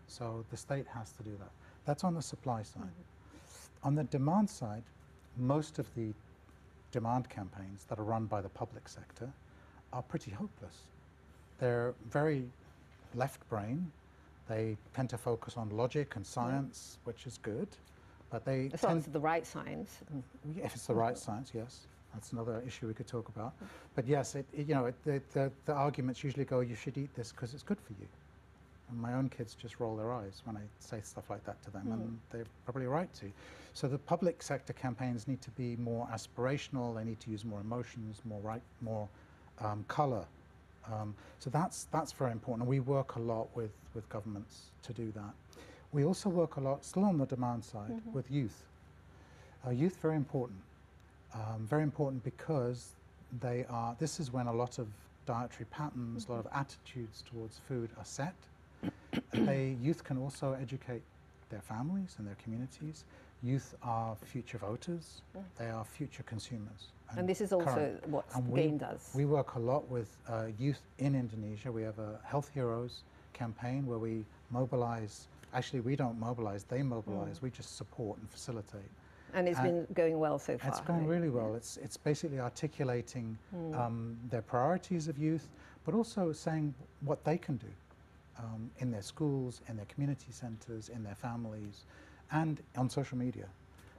[0.07, 1.51] So the state has to do that.
[1.85, 2.83] That's on the supply side.
[2.83, 3.87] Mm -hmm.
[3.87, 4.83] On the demand side,
[5.35, 6.13] most of the
[6.91, 9.31] demand campaigns that are run by the public sector
[9.91, 10.87] are pretty hopeless.
[11.59, 12.49] They're very
[13.15, 13.91] left brain.
[14.47, 17.07] They tend to focus on logic and science, mm.
[17.07, 17.67] which is good,
[18.29, 19.99] but they as long as it's the right science.
[20.63, 21.87] If it's the right science, yes.
[22.13, 23.53] That's another issue we could talk about.
[23.95, 26.97] But yes, it, it, you know, it, the, the, the, arguments usually go, you should
[26.97, 28.07] eat this because it's good for you.
[28.89, 31.71] And my own kids just roll their eyes when I say stuff like that to
[31.71, 31.93] them, mm.
[31.93, 33.31] and they're probably right to.
[33.73, 36.95] So the public sector campaigns need to be more aspirational.
[36.95, 39.07] They need to use more emotions, more right, more
[39.59, 40.25] um, color.
[40.91, 42.63] Um, so that's that's very important.
[42.63, 45.33] And we work a lot with with governments to do that.
[45.91, 48.13] We also work a lot, still on the demand side, mm -hmm.
[48.13, 48.63] with youth.
[49.65, 50.59] Uh, youth very important.
[51.33, 52.93] Um, very important because
[53.41, 54.87] they are, this is when a lot of
[55.25, 58.35] dietary patterns, a lot of attitudes towards food are set.
[59.33, 61.03] they, youth can also educate
[61.49, 63.03] their families and their communities.
[63.43, 65.41] Youth are future voters, mm.
[65.57, 66.91] they are future consumers.
[67.09, 68.07] And, and this is also current.
[68.09, 69.11] what and GAIN does.
[69.15, 71.71] We work a lot with uh, youth in Indonesia.
[71.71, 73.03] We have a Health Heroes
[73.33, 77.43] campaign where we mobilize, actually we don't mobilize, they mobilize, mm.
[77.43, 78.91] we just support and facilitate.
[79.33, 80.69] And it's been going well so far.
[80.69, 81.15] It's going right?
[81.15, 81.55] really well.
[81.55, 83.77] It's, it's basically articulating mm.
[83.79, 85.47] um, their priorities of youth,
[85.85, 87.67] but also saying what they can do
[88.39, 91.85] um, in their schools, in their community centres, in their families,
[92.31, 93.45] and on social media.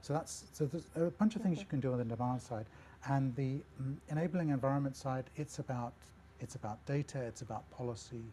[0.03, 2.67] So that's so there's a bunch of things you can do on the demand side,
[3.09, 5.25] and the mm, enabling environment side.
[5.37, 5.93] It's about
[6.41, 7.21] it's about data.
[7.21, 8.25] It's about policy.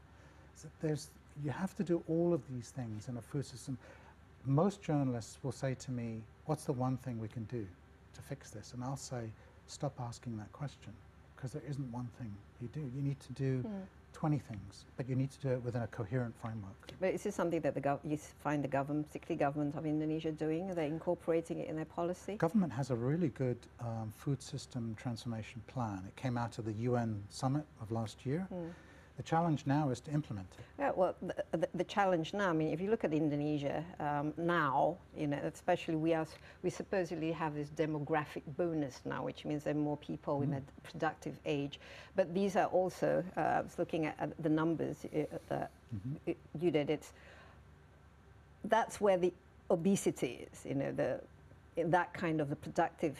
[0.55, 1.09] So there's
[1.43, 3.77] you have to do all of these things in a food system.
[4.45, 7.67] Most journalists will say to me, "What's the one thing we can do
[8.13, 9.29] to fix this?" And I'll say,
[9.67, 10.93] "Stop asking that question."
[11.35, 12.79] Because there isn't one thing you do.
[12.95, 13.63] You need to do
[14.13, 16.91] 20 things, but you need to do it within a coherent framework.
[16.99, 20.31] But is this something that the gov- you find the government, particularly government of Indonesia,
[20.31, 20.71] doing?
[20.71, 22.37] Are they incorporating it in their policy?
[22.37, 26.01] Government has a really good um, food system transformation plan.
[26.07, 28.47] It came out of the UN summit of last year.
[29.17, 30.63] The challenge now is to implement it.
[30.77, 34.31] Yeah, well, the, the, the challenge now, I mean, if you look at Indonesia um,
[34.37, 36.27] now, you know, especially we are,
[36.61, 40.61] we supposedly have this demographic bonus now, which means there are more people in a
[40.83, 41.79] productive age.
[42.15, 45.71] But these are also, uh, I was looking at, at the numbers uh, that
[46.27, 47.11] it- you did, it's,
[48.65, 49.33] that's where the
[49.71, 51.19] obesity is, you know, the,
[51.75, 53.17] in that kind of the productive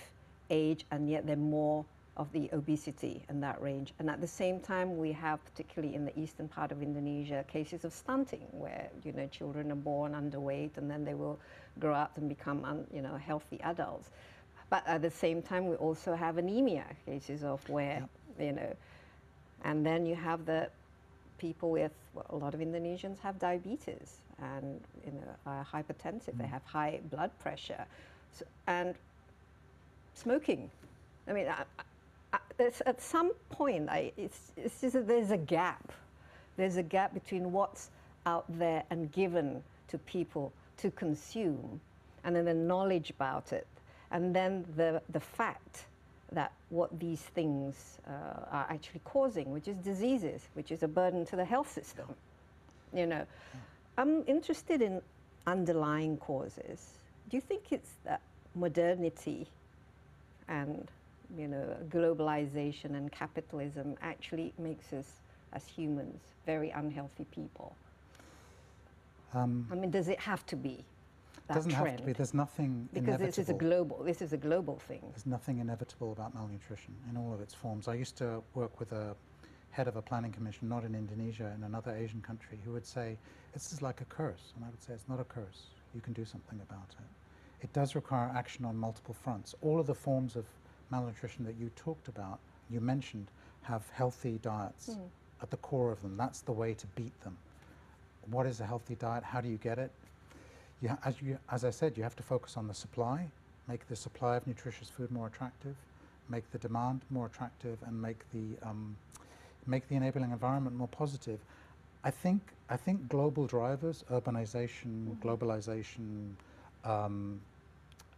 [0.51, 1.85] age, and yet there are more
[2.17, 3.93] of the obesity in that range.
[3.99, 7.85] And at the same time, we have, particularly in the eastern part of Indonesia, cases
[7.85, 11.39] of stunting, where you know children are born underweight, and then they will
[11.79, 14.09] grow up and become, un, you know, healthy adults.
[14.69, 18.03] But at the same time, we also have anemia cases of where,
[18.39, 18.75] you know,
[19.63, 20.69] and then you have the
[21.37, 26.37] people with well, a lot of Indonesians have diabetes and you know are hypertensive.
[26.37, 26.49] They mm.
[26.49, 27.85] have high blood pressure,
[28.33, 28.95] so, and
[30.15, 30.69] smoking.
[31.27, 31.63] I mean, I,
[32.59, 35.91] at some point, I, it's, it's just that there's a gap.
[36.57, 37.89] There's a gap between what's
[38.25, 41.79] out there and given to people to consume,
[42.23, 43.67] and then the knowledge about it,
[44.11, 45.85] and then the, the fact
[46.31, 48.11] that what these things uh,
[48.51, 52.05] are actually causing, which is diseases, which is a burden to the health system.
[52.93, 53.25] You know,
[53.97, 55.01] I'm interested in
[55.45, 56.85] underlying causes.
[57.29, 58.21] Do you think it's that
[58.55, 59.47] modernity
[60.47, 60.87] and
[61.35, 65.07] you know globalization and capitalism actually makes us
[65.53, 67.75] as humans very unhealthy people?
[69.33, 70.85] Um, I mean, does it have to be
[71.47, 71.87] that doesn't trend?
[71.87, 72.13] have to be.
[72.13, 73.27] There's nothing because inevitable.
[73.27, 74.03] this is a global.
[74.03, 75.01] This is a global thing.
[75.11, 77.87] There's nothing inevitable about malnutrition in all of its forms.
[77.87, 79.15] I used to work with a
[79.71, 83.17] head of a planning commission, not in Indonesia, in another Asian country, who would say,
[83.53, 84.53] This is like a curse.
[84.55, 85.67] And I would say, It's not a curse.
[85.93, 87.05] You can do something about it.
[87.61, 89.55] It does require action on multiple fronts.
[89.61, 90.45] All of the forms of
[90.91, 93.27] malnutrition that you talked about, you mentioned,
[93.63, 94.89] have healthy diets
[95.41, 96.17] at the core of them.
[96.17, 97.37] That's the way to beat them.
[98.31, 99.23] What is a healthy diet?
[99.23, 99.91] How do you get it?
[100.81, 103.27] You as, you, as I said, you have to focus on the supply,
[103.67, 105.75] make the supply of nutritious food more attractive,
[106.29, 108.95] make the demand more attractive, and make the, um,
[109.65, 111.39] make the enabling environment more positive.
[112.03, 116.33] I think, I think global drivers, urbanization, globalization,
[116.85, 117.39] um,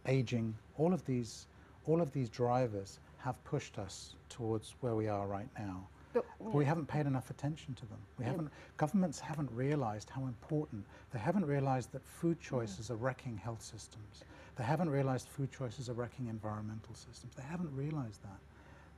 [0.06, 1.46] aging, all of these,
[1.86, 5.86] all of these drivers have pushed us towards where we are right now.
[6.12, 7.98] But, But we haven't paid enough attention to them.
[8.18, 12.56] We haven't, governments haven't realized how important, they haven't realized that food mm-hmm.
[12.56, 14.24] choices are wrecking health systems.
[14.56, 17.34] They haven't realized food choices are wrecking environmental systems.
[17.36, 18.38] They haven't realized that.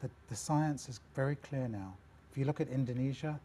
[0.01, 1.95] That the science is very clear now.
[2.31, 3.39] If you look at Indonesia,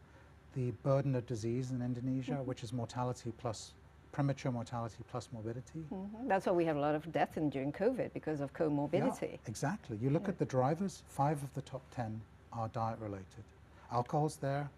[0.54, 2.46] the burden of disease in Indonesia, mm-hmm.
[2.46, 3.72] which is mortality plus
[4.18, 6.26] premature mortality plus morbidity, Mhm.
[6.26, 9.38] That's why we have a lot of death in, during COVID because of yeah, comorbidity.
[9.46, 9.96] exactly.
[9.98, 12.20] You look at the drivers, five of the top 10
[12.52, 13.44] are diet related.
[13.92, 14.68] Alcohol's there,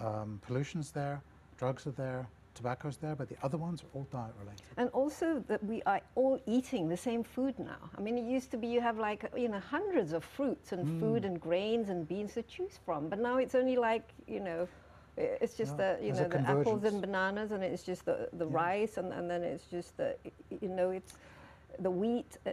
[0.00, 1.22] um, pollution's there,
[1.58, 2.26] drugs are there,
[2.56, 4.66] tobacco's there, but the other ones are all diet related.
[4.76, 7.82] And also that we are all eating the same food now.
[7.96, 10.84] I mean, it used to be you have like, you know, hundreds of fruits and
[10.84, 10.98] Mm.
[11.00, 13.08] food and grains and beans to choose from.
[13.08, 14.66] But now it's only like, you know,
[15.16, 18.54] it's just the, you know, the apples and bananas and it's just the, the Yeah.
[18.54, 20.16] rice and, and then it's just the,
[20.60, 21.14] you know, it's
[21.78, 22.36] the wheat.
[22.46, 22.50] uh,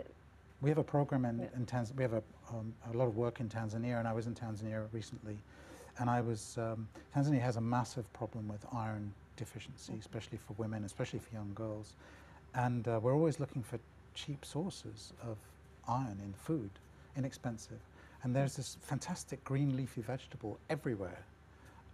[0.61, 1.47] We have a program in, Yeah.
[1.55, 4.27] in Tanzania, we have a, um, a lot of work in Tanzania, and I was
[4.27, 5.37] in Tanzania recently.
[5.99, 10.83] And I was, um, Tanzania has a massive problem with iron deficiency, especially for women,
[10.83, 11.93] especially for young girls.
[12.55, 13.79] And uh, we're always looking for
[14.15, 15.37] cheap sources of
[15.87, 16.71] iron in food,
[17.15, 17.79] inexpensive.
[18.23, 21.19] And there's this fantastic green leafy vegetable everywhere.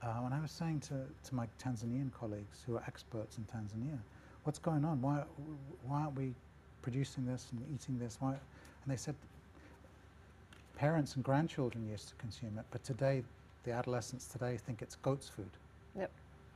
[0.05, 0.93] Uh, and I was saying to,
[1.29, 3.97] to my Tanzanian colleagues who are experts in Tanzania,
[4.43, 5.01] what's going on?
[5.01, 5.23] Why,
[5.87, 6.33] why aren't we
[6.83, 8.17] producing this and eating this?
[8.19, 8.31] Why?
[8.31, 9.15] And they said
[10.75, 13.23] parents and grandchildren used to consume it, but today,
[13.63, 15.49] the adolescents today think it's goat's food.
[15.97, 16.11] Yep,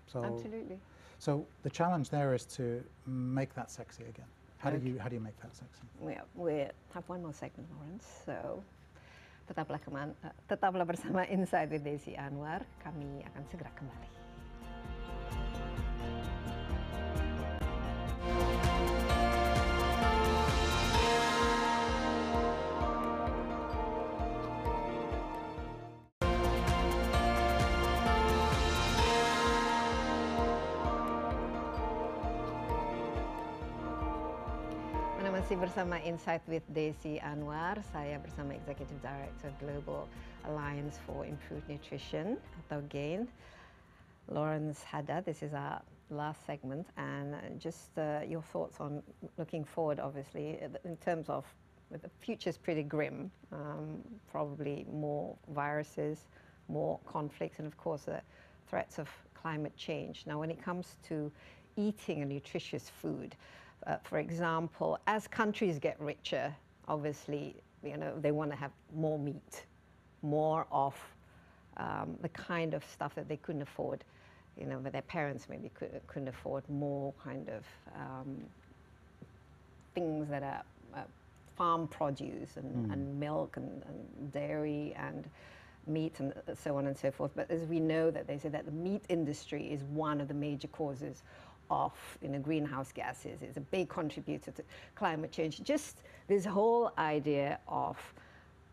[0.06, 0.78] So, absolutely.
[1.18, 4.28] so the challenge there is to make that sexy again.
[4.60, 5.84] How do you how do you make that sexy?
[6.02, 8.06] We, we have one more segment, Lawrence.
[8.26, 8.62] So
[9.50, 9.82] tetaplah
[10.46, 12.62] tetaplah bersama Inside with Desi Anwar.
[12.86, 14.19] Kami akan segera kembali.
[35.50, 37.82] Masih bersama Insight with Desi Anwar.
[37.90, 40.06] Saya bersama Executive Director Global
[40.46, 43.26] Alliance for Improved Nutrition atau GAIN.
[44.30, 45.82] Lawrence Haddad, this is our
[46.14, 49.02] last segment and just uh, your thoughts on
[49.42, 51.50] looking forward obviously in terms of
[51.90, 56.30] the future is pretty grim, um, probably more viruses,
[56.70, 58.22] more conflicts and of course the
[58.70, 60.30] threats of climate change.
[60.30, 61.34] Now when it comes to
[61.74, 63.34] eating a nutritious food,
[63.88, 66.54] uh, for example, as countries get richer,
[66.88, 69.66] obviously, you know, they want to have more meat,
[70.22, 70.96] more of
[71.78, 74.04] um, the kind of stuff that they couldn't afford,
[74.60, 77.64] you know, but their parents maybe could, couldn't afford more kind of
[77.96, 78.38] um,
[79.96, 80.64] things that are
[80.96, 81.04] uh,
[81.56, 82.94] farm produce and, mm.
[82.94, 85.30] and milk and, and, dairy and
[85.88, 87.32] meat and so on and so forth.
[87.36, 90.34] But as we know that they say that the meat industry is one of the
[90.34, 91.24] major causes
[91.70, 93.42] of you know, greenhouse gases.
[93.42, 94.64] It's a big contributor to
[94.96, 95.62] climate change.
[95.64, 97.98] Just this whole idea of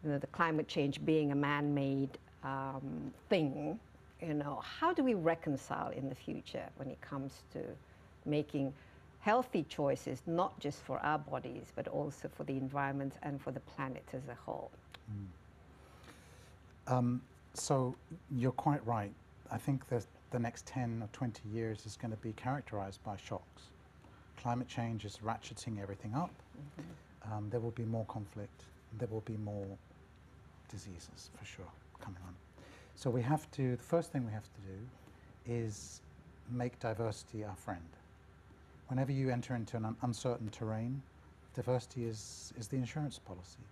[0.04, 3.78] you know, the climate change being a man-made um, thing,
[4.20, 7.60] you know, how do we reconcile in the future when it comes to
[8.24, 8.72] making
[9.20, 13.60] healthy choices, not just for our bodies, but also for the environment and for the
[13.60, 14.70] planet as a whole?
[15.10, 16.92] Mm.
[16.92, 17.22] Um,
[17.54, 17.96] so
[18.30, 19.12] you're quite right.
[19.50, 23.16] I think that the next 10 or 20 years is going to be characterized by
[23.16, 23.70] shocks.
[24.36, 26.30] Climate change is ratcheting everything up.
[26.30, 27.32] Mm -hmm.
[27.32, 28.64] um, there will be more conflict.
[28.98, 29.78] There will be more
[30.68, 31.70] diseases for sure
[32.00, 32.34] coming on.
[32.94, 34.78] So we have to, the first thing we have to do
[35.46, 36.02] is
[36.50, 37.88] make diversity our friend.
[38.88, 41.02] Whenever you enter into an uncertain terrain,
[41.54, 43.64] diversity is, is the insurance policy.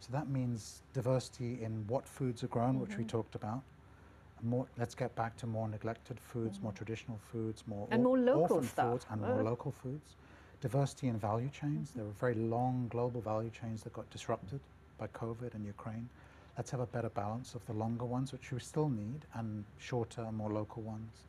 [0.00, 2.80] So that means diversity in what foods are grown, mm -hmm.
[2.80, 3.18] which we mm-hmm.
[3.18, 3.62] talked about,
[4.42, 6.64] more, let's get back to more neglected foods, mm.
[6.64, 8.92] more traditional foods, more and more local stuff.
[8.92, 10.16] foods, and more local foods.
[10.60, 11.90] Diversity in value chains.
[11.90, 11.94] Mm.
[11.94, 14.60] There were very long global value chains that got disrupted
[14.98, 16.08] by COVID and Ukraine.
[16.56, 20.30] Let's have a better balance of the longer ones, which we still need, and shorter,
[20.32, 21.24] more local ones.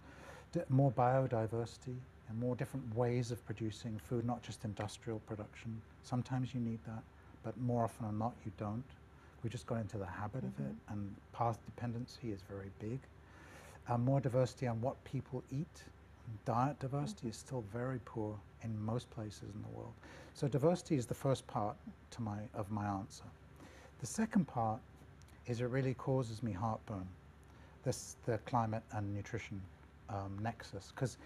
[0.52, 1.98] D more biodiversity
[2.30, 5.82] and more different ways of producing food, not just industrial production.
[6.04, 7.04] Sometimes you need that,
[7.44, 8.84] but more often than not, you don't.
[9.44, 10.60] We just got into the habit mm -hmm.
[10.60, 10.94] of it, mm-hmm.
[10.94, 13.00] and path dependency is very big.
[13.90, 15.86] Uh, more diversity on what people eat.
[16.46, 17.36] Diet diversity mm -hmm.
[17.36, 19.94] is still very poor in most places in the world.
[20.34, 21.76] So diversity is the first part
[22.12, 23.26] to my, of my answer.
[24.00, 24.82] The second part
[25.46, 27.08] is it really causes me heartburn,
[27.84, 29.62] this, the climate and nutrition
[30.10, 31.18] um, nexus, because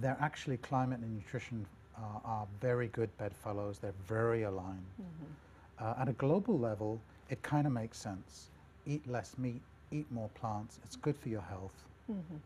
[0.00, 1.66] they're actually climate and nutrition
[1.96, 3.78] uh, are very good bedfellows.
[3.78, 4.86] They're very aligned.
[4.98, 5.84] Mm -hmm.
[5.84, 6.98] uh, at a global level,
[7.28, 8.50] it kind of makes sense.
[8.86, 10.80] Eat less meat, eat more plants.
[10.84, 11.84] It's good for your health.
[12.10, 12.38] Mm -hmm.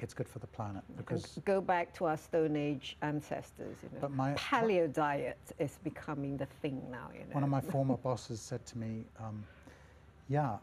[0.00, 3.82] It's good for the planet because go back to our Stone Age ancestors.
[3.82, 7.10] You know, but my paleo diet is becoming the thing now.
[7.12, 7.34] You know?
[7.34, 9.44] One of my former bosses said to me, um,
[10.28, 10.58] "Yeah,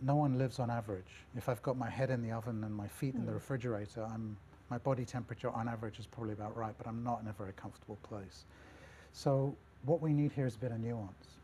[0.00, 1.12] no one lives on average.
[1.36, 3.18] If I've got my head in the oven and my feet mm.
[3.18, 3.38] in the hmm.
[3.38, 4.36] refrigerator, I'm
[4.68, 7.52] my body temperature on average is probably about right, but I'm not in a very
[7.52, 8.44] comfortable place.
[9.12, 9.54] So
[9.84, 11.35] what we need here is a bit of nuance.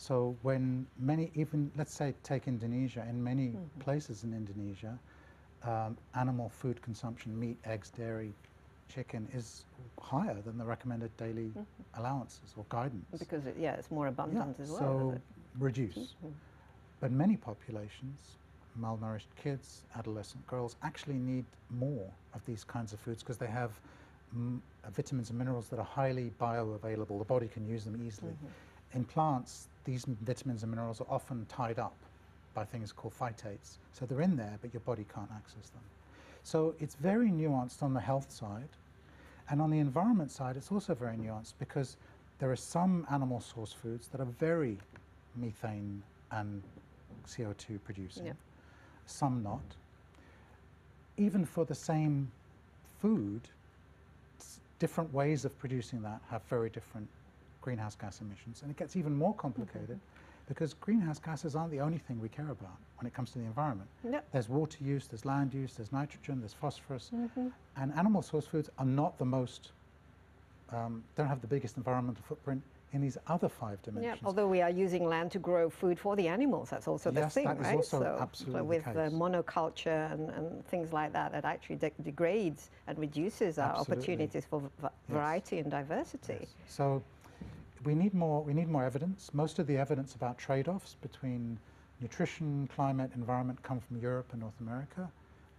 [0.00, 3.84] So when many, even let's say take Indonesia, in many mm -hmm.
[3.84, 4.98] places in Indonesia,
[5.62, 8.32] um, animal food consumption, meat, eggs, dairy,
[8.88, 9.66] chicken is
[10.00, 11.98] higher than the recommended daily mm -hmm.
[11.98, 13.18] allowances or guidance.
[13.18, 14.80] Because it, yeah, it's more abundant yeah, as well.
[14.80, 15.20] So
[15.58, 16.00] reduce.
[16.00, 16.32] Mm -hmm.
[17.00, 18.38] But many populations,
[18.74, 23.72] malnourished kids, adolescent girls, actually need more of these kinds of foods because they have
[24.96, 27.18] vitamins and minerals that are highly bioavailable.
[27.18, 28.32] The body can use them easily.
[28.32, 28.96] Mm-hmm.
[28.98, 31.94] In plants, these vitamins and minerals are often tied up
[32.54, 33.78] by things called phytates.
[33.92, 35.82] So they're in there, but your body can't access them.
[36.42, 38.68] So it's very nuanced on the health side.
[39.48, 41.96] And on the environment side, it's also very nuanced because
[42.38, 44.78] there are some animal source foods that are very
[45.36, 46.62] methane and
[47.26, 48.32] CO2 producing, yeah.
[49.06, 49.60] some not.
[51.16, 52.30] Even for the same
[53.00, 53.42] food,
[54.78, 57.08] different ways of producing that have very different
[57.60, 58.62] greenhouse gas emissions.
[58.62, 60.48] And it gets even more complicated mm -hmm.
[60.48, 63.44] because greenhouse gases aren't the only thing we care about when it comes to the
[63.44, 63.88] environment.
[64.32, 67.10] There's water use, there's land use, there's nitrogen, there's phosphorus.
[67.10, 67.52] Mm -hmm.
[67.74, 69.72] And animal source foods are not the most,
[70.72, 74.20] um, don't have the biggest environmental footprint in these other five dimensions.
[74.20, 77.20] Yeah, although we are using land to grow food for the animals, that's also the
[77.20, 77.78] yes, thing, that right?
[77.78, 81.76] Is also so, absolutely with the, the monoculture and, and, things like that, that actually
[81.76, 83.94] de degrades and reduces our absolutely.
[83.94, 84.62] opportunities for
[85.08, 85.62] variety yes.
[85.62, 86.38] and diversity.
[86.40, 86.48] Yes.
[86.66, 87.02] So
[87.84, 89.30] we need more, we need more evidence.
[89.32, 91.58] Most of the evidence about trade-offs between
[92.00, 95.10] nutrition, climate, environment come from Europe and North America,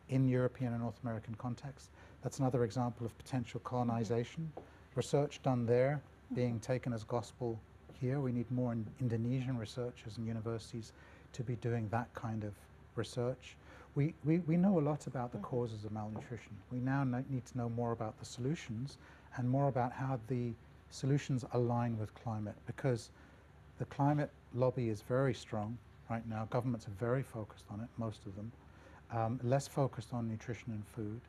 [0.10, 1.90] in European and North American contexts.
[2.22, 4.44] That's another example of potential colonization.
[4.44, 4.96] Mm -hmm.
[4.96, 6.02] Research done there
[6.34, 7.58] being taken as gospel
[8.02, 8.20] here.
[8.20, 10.94] We need more in Indonesian researchers and universities
[11.34, 12.54] to be doing that kind of
[12.96, 13.58] research.
[13.96, 16.54] We, we, we know a lot about the causes of malnutrition.
[16.72, 18.98] We now need to know more about the solutions
[19.36, 20.54] and more about how the
[20.92, 23.10] solutions align with climate because
[23.80, 25.78] the climate lobby is very strong
[26.10, 26.48] right now.
[26.50, 28.52] Governments are very focused on it, most of them,
[29.12, 31.22] um, less focused on nutrition and food.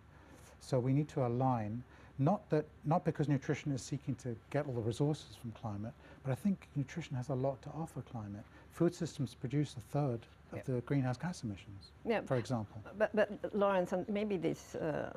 [0.60, 1.82] So we need to align,
[2.18, 5.92] not that not because nutrition is seeking to get all the resources from climate,
[6.22, 8.44] but I think nutrition has a lot to offer climate.
[8.70, 10.20] Food systems produce a third
[10.52, 10.64] of Yep.
[10.66, 12.82] the greenhouse gas emissions, Yeah, for example.
[12.98, 15.12] But, but Lawrence, maybe this uh,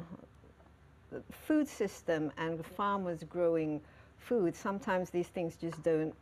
[1.32, 3.82] food system and farmers growing
[4.20, 6.14] food, sometimes these things just don't,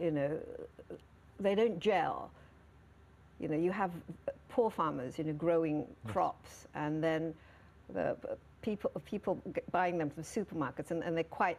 [0.00, 0.38] you know,
[1.40, 2.30] they don't gel.
[3.40, 3.90] You know, you have
[4.48, 7.34] poor farmers, you know, growing crops, and then
[7.94, 8.16] the
[8.62, 9.40] people people
[9.70, 11.58] buying them from supermarkets, and, and they're quite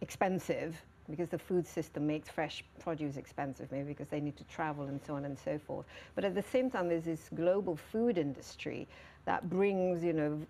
[0.00, 4.84] expensive because the food system makes fresh produce expensive, maybe because they need to travel
[4.84, 5.84] and so on and so forth.
[6.14, 8.86] But at the same time, there's this global food industry
[9.24, 10.40] that brings, you know,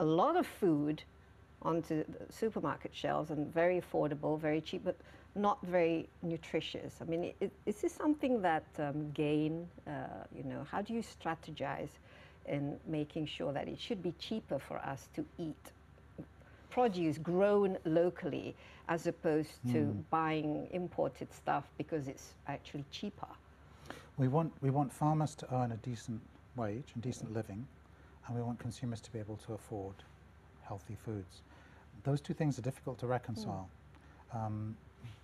[0.00, 1.02] a lot of food
[1.62, 4.96] onto the supermarket shelves and very affordable, very cheap, but
[5.34, 6.98] not very nutritious.
[7.00, 9.90] I mean, i- is this something that um, GAIN, uh,
[10.36, 11.90] you know, how do you strategize
[12.46, 15.72] in making sure that it should be cheaper for us to eat
[16.70, 18.56] produce grown locally
[18.88, 23.26] as opposed to buying imported stuff because it's actually cheaper.
[24.16, 26.20] We want, we want farmers to earn a decent
[26.56, 27.66] wage and decent living,
[28.26, 29.94] and we want consumers to be able to afford
[30.62, 31.42] healthy foods.
[32.04, 33.68] Those two things are difficult to reconcile.
[34.34, 34.76] Um,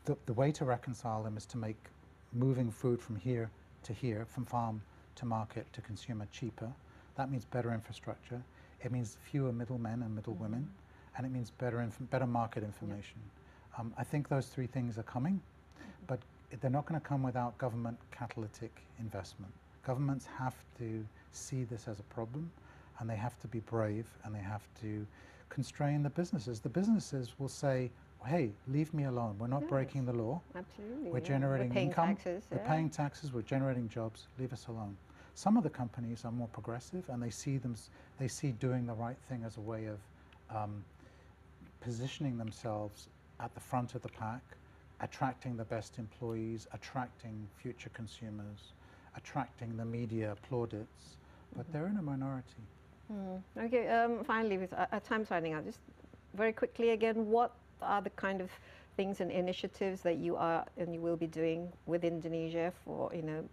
[0.04, 1.76] the, the way to reconcile them is to make
[2.32, 3.50] moving food from here
[3.84, 4.80] to here, from farm
[5.16, 6.70] to market to consumer cheaper.
[7.16, 8.40] That means better infrastructure.
[8.84, 10.68] It means fewer middlemen and middlewomen,
[11.16, 13.18] and it means better, inf- better market information.
[13.76, 15.40] Um, I think those three things are coming,
[16.06, 16.20] but
[16.60, 18.70] they're not going to come without government catalytic
[19.00, 19.52] investment.
[19.84, 22.50] Governments have to see this as a problem,
[22.98, 25.06] and they have to be brave, and they have to
[25.49, 26.61] constrain the businesses.
[26.61, 27.90] The businesses will say,
[28.24, 29.36] "Hey, leave me alone.
[29.38, 30.40] We're not breaking the law.
[30.55, 31.11] Absolutely.
[31.11, 31.24] We're yeah.
[31.24, 32.16] generating We're income.
[32.16, 32.44] taxes.
[32.51, 33.32] We're paying taxes.
[33.32, 34.28] We're generating jobs.
[34.38, 34.96] Leave us alone."
[35.34, 37.76] Some of the companies are more progressive, and they see them.
[38.18, 39.99] They see doing the right thing as a way of
[40.51, 40.84] um,
[41.80, 43.09] positioning themselves
[43.40, 44.42] at the front of the pack,
[45.01, 48.72] attracting the best employees, attracting future consumers,
[49.16, 51.16] attracting the media plaudits.
[51.57, 52.66] But they're in a minority.
[53.12, 53.42] Mm.
[53.66, 55.78] Okay, um, finally, with uh, our time's running out, just
[56.34, 58.50] very quickly again, what are the kind of
[58.96, 63.22] things and initiatives that you are and you will be doing with Indonesia for, you
[63.22, 63.44] know,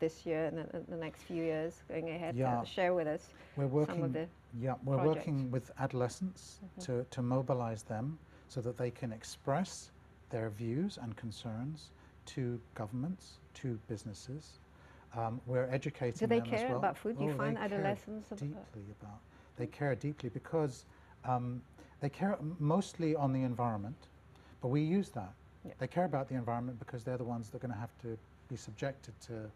[0.00, 2.36] this year and the, the next few years going ahead?
[2.36, 2.60] Yeah.
[2.60, 4.04] Uh, share with us We're some working.
[4.04, 4.26] of the
[4.60, 5.16] Yeah, we're projects.
[5.26, 9.90] working with adolescents to, to mobilize them so that they can express
[10.30, 11.90] their views and concerns
[12.26, 14.58] to governments, to businesses.
[15.16, 16.78] Um, we're educating Do they them as care well.
[16.78, 17.18] about food?
[17.18, 19.18] Do you Oh, they find adolescents ab- deeply about?
[19.56, 20.84] They care deeply because
[21.24, 21.62] um,
[22.00, 23.96] they care mostly on the environment,
[24.60, 25.32] but we use that.
[25.64, 25.72] Yeah.
[25.78, 28.16] They care about the environment because they're the ones that are going to have to
[28.48, 29.50] be subjected to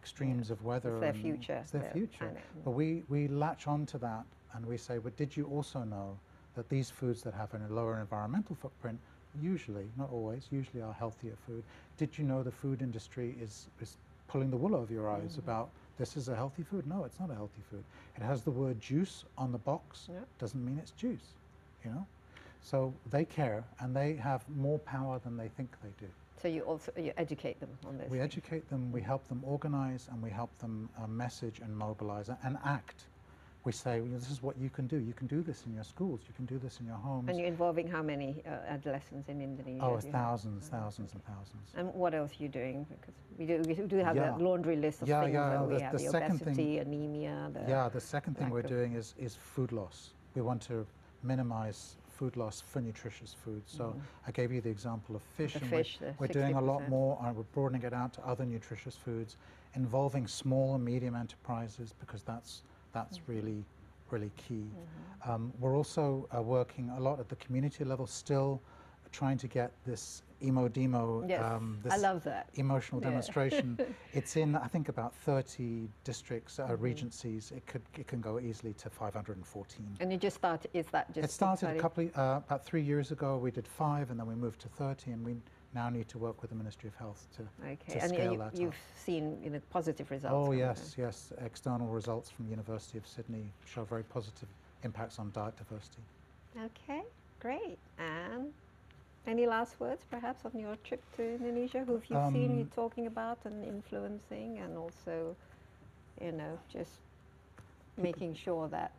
[0.00, 0.90] extremes of weather.
[0.90, 1.58] It's their future.
[1.62, 2.18] It's their future.
[2.26, 2.42] planet.
[2.64, 6.18] But we, we latch on to that and we say, but did you also know
[6.54, 8.98] that these foods that have a lower environmental footprint
[9.40, 11.62] usually, not always, usually are healthier food?
[11.96, 13.96] Did you know the food industry is, is
[14.28, 15.38] pulling the wool over your eyes Mm.
[15.40, 16.86] about this is a healthy food?
[16.86, 17.84] No, it's not a healthy food.
[18.16, 20.20] It has the word juice on the box, Yeah.
[20.38, 21.34] doesn't mean it's juice,
[21.84, 22.06] you know?
[22.60, 26.10] So they care and they have more power than they think they do.
[26.36, 28.10] So you also you educate them on this.
[28.10, 32.28] We educate them, we help them organize, and we help them uh, message and mobilize
[32.28, 33.06] and act.
[33.66, 34.96] We say, well, this is what you can do.
[34.96, 36.20] You can do this in your schools.
[36.28, 37.28] You can do this in your homes.
[37.28, 39.82] And you're involving how many uh, adolescents in Indonesia?
[39.84, 41.72] oh, thousands, thousands and thousands.
[41.74, 42.86] And what else are you doing?
[42.88, 44.30] Because we do, we do have Yeah.
[44.30, 46.48] that laundry list of Yeah, things yeah, that we the- have the the, second thing-
[46.52, 47.50] obesity, anemia.
[47.52, 50.14] The Yeah, the second thing we're doing is, is food loss.
[50.36, 50.86] We want to
[51.24, 53.62] minimize food loss for nutritious food.
[53.66, 53.96] So
[54.28, 55.54] I gave you the example of fish.
[55.54, 58.44] The and we're- we're, doing a lot more, and we're broadening it out to other
[58.46, 59.36] nutritious foods,
[59.74, 62.62] involving small and medium enterprises because that's
[62.92, 63.32] that's Mm-hmm.
[63.32, 63.64] really
[64.10, 64.70] really key.
[65.24, 68.62] Um, we're also uh, working a lot at the community level, still
[69.10, 71.24] trying to get this emo demo.
[71.26, 72.48] Yes, um, this I love that.
[72.54, 73.08] emotional Yeah.
[73.08, 73.76] demonstration.
[74.12, 76.82] it's in, I think, about 30 districts, uh, Mm-hmm.
[76.84, 77.50] regencies.
[77.50, 79.96] It could it can go easily to 514.
[79.98, 82.82] And you just started, is that just it started a couple of, uh, about three
[82.82, 83.38] years ago.
[83.38, 85.34] We did five, and then we moved to 30, and we
[85.76, 87.42] now need to work with the Ministry of Health to.
[87.62, 88.96] Okay, to and scale you, that you've up.
[89.06, 90.34] seen you know, positive results.
[90.34, 91.32] Oh yes, yes.
[91.44, 94.48] External results from the University of Sydney show very positive
[94.82, 96.02] impacts on diet diversity.
[96.56, 97.02] Okay,
[97.40, 97.78] great.
[97.98, 98.52] And
[99.26, 101.82] Any last words, perhaps, on your trip to Indonesia?
[101.84, 105.34] Who have you seen you Um, talking about and influencing, and also,
[106.22, 107.02] you know, just
[107.96, 108.92] making sure that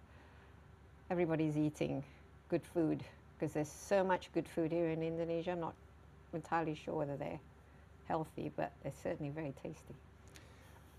[1.10, 2.04] everybody's eating
[2.50, 3.04] good food
[3.40, 5.56] because there's so much good food here in Indonesia.
[5.56, 5.76] Not
[6.34, 7.40] entirely sure whether they're
[8.08, 9.96] healthy, but they're certainly very tasty.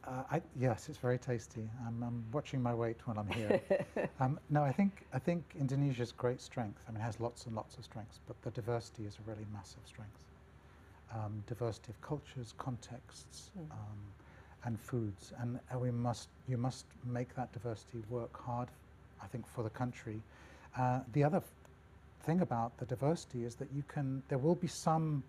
[0.07, 1.69] Uh, I, yes, it's very tasty.
[1.87, 3.61] I'm, I'm watching my weight when I'm here.
[4.21, 6.81] um, no, I think I think Indonesia's great strength.
[6.89, 9.47] I mean, it has lots and lots of strengths, but the diversity is a really
[9.53, 10.25] massive strength.
[11.15, 13.71] Um, diversity of cultures, contexts, Mm.
[13.73, 13.99] um,
[14.65, 18.69] and foods, and we must you must make that diversity work hard.
[19.23, 20.21] I think for the country.
[20.77, 21.43] Uh, the other
[22.23, 25.23] thing about the diversity is that you can there will be some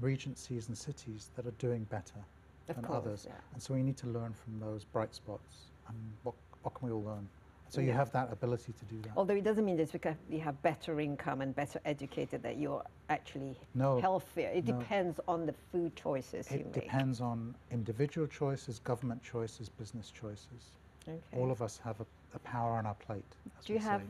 [0.00, 2.20] regencies and cities that are doing better
[2.68, 3.26] Of than course, others.
[3.28, 3.34] yeah.
[3.52, 5.56] And so we need to learn from those bright spots.
[5.88, 7.28] And what, what can we all learn?
[7.70, 9.10] So you have that ability to do that.
[9.14, 12.82] Although it doesn't mean that because you have better income and better educated that you're
[13.10, 14.48] actually No, healthier.
[14.48, 14.78] It no.
[14.78, 16.74] depends on the food choices you it make.
[16.84, 20.72] depends on individual choices, government choices, business choices.
[21.06, 21.18] Okay.
[21.36, 23.24] All of us have a, a power on our plate.
[23.58, 24.00] As do you we have?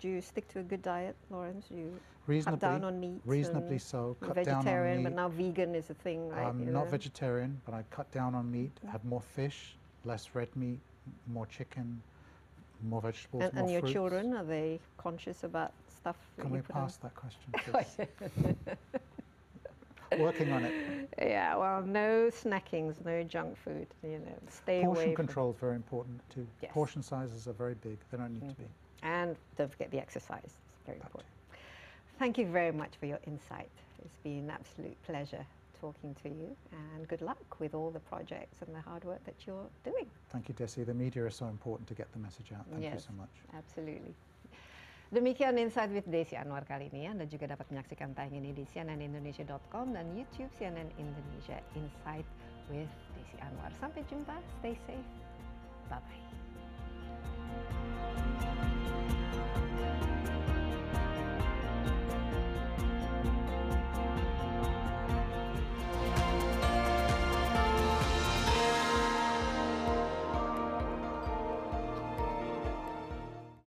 [0.00, 1.66] Do you stick to a good diet, Lawrence?
[1.68, 3.20] Do you cut down on meat?
[3.24, 4.16] reasonably so?
[4.20, 5.16] Cut down vegetarian, on but meat.
[5.16, 6.46] now vegan is a thing, right?
[6.46, 6.90] I'm you not know?
[6.90, 8.72] vegetarian, but I cut down on meat.
[8.90, 10.78] Have more fish, less red meat,
[11.26, 12.00] more chicken,
[12.88, 13.92] more vegetables, And, more and your fruits.
[13.92, 16.16] children are they conscious about stuff?
[16.38, 16.82] Can we put on?
[16.82, 18.76] pass that question, please?
[20.20, 21.08] Working on it.
[21.18, 23.88] Yeah, well, no snackings, no junk food.
[24.04, 24.94] You know, stay away.
[24.94, 26.46] Portion control is very important too.
[26.62, 26.70] Yes.
[26.72, 27.98] Portion sizes are very big.
[28.10, 28.62] They don't need to mm-hmm.
[28.62, 28.68] be.
[29.02, 30.44] And don't forget the exercise.
[30.44, 31.32] It's very That important.
[32.18, 33.70] Thank you very much for your insight.
[34.04, 35.44] It's been an absolute pleasure
[35.80, 39.34] talking to you, and good luck with all the projects and the hard work that
[39.46, 40.06] you're doing.
[40.30, 40.84] Thank you, Desi.
[40.86, 42.64] The media is so important to get the message out.
[42.70, 43.28] Thank you so much.
[43.54, 44.14] Absolutely.
[45.14, 47.06] Demikian Insight with Desi Anwar kali ini.
[47.06, 52.26] Anda juga dapat menyaksikan tayang ini di cnnindonesia.com dan YouTube CNN Indonesia Insight
[52.66, 53.70] with Desi Anwar.
[53.78, 54.34] Sampai jumpa.
[54.58, 55.06] Stay safe.
[55.86, 56.26] Bye-bye.
[59.36, 60.15] Música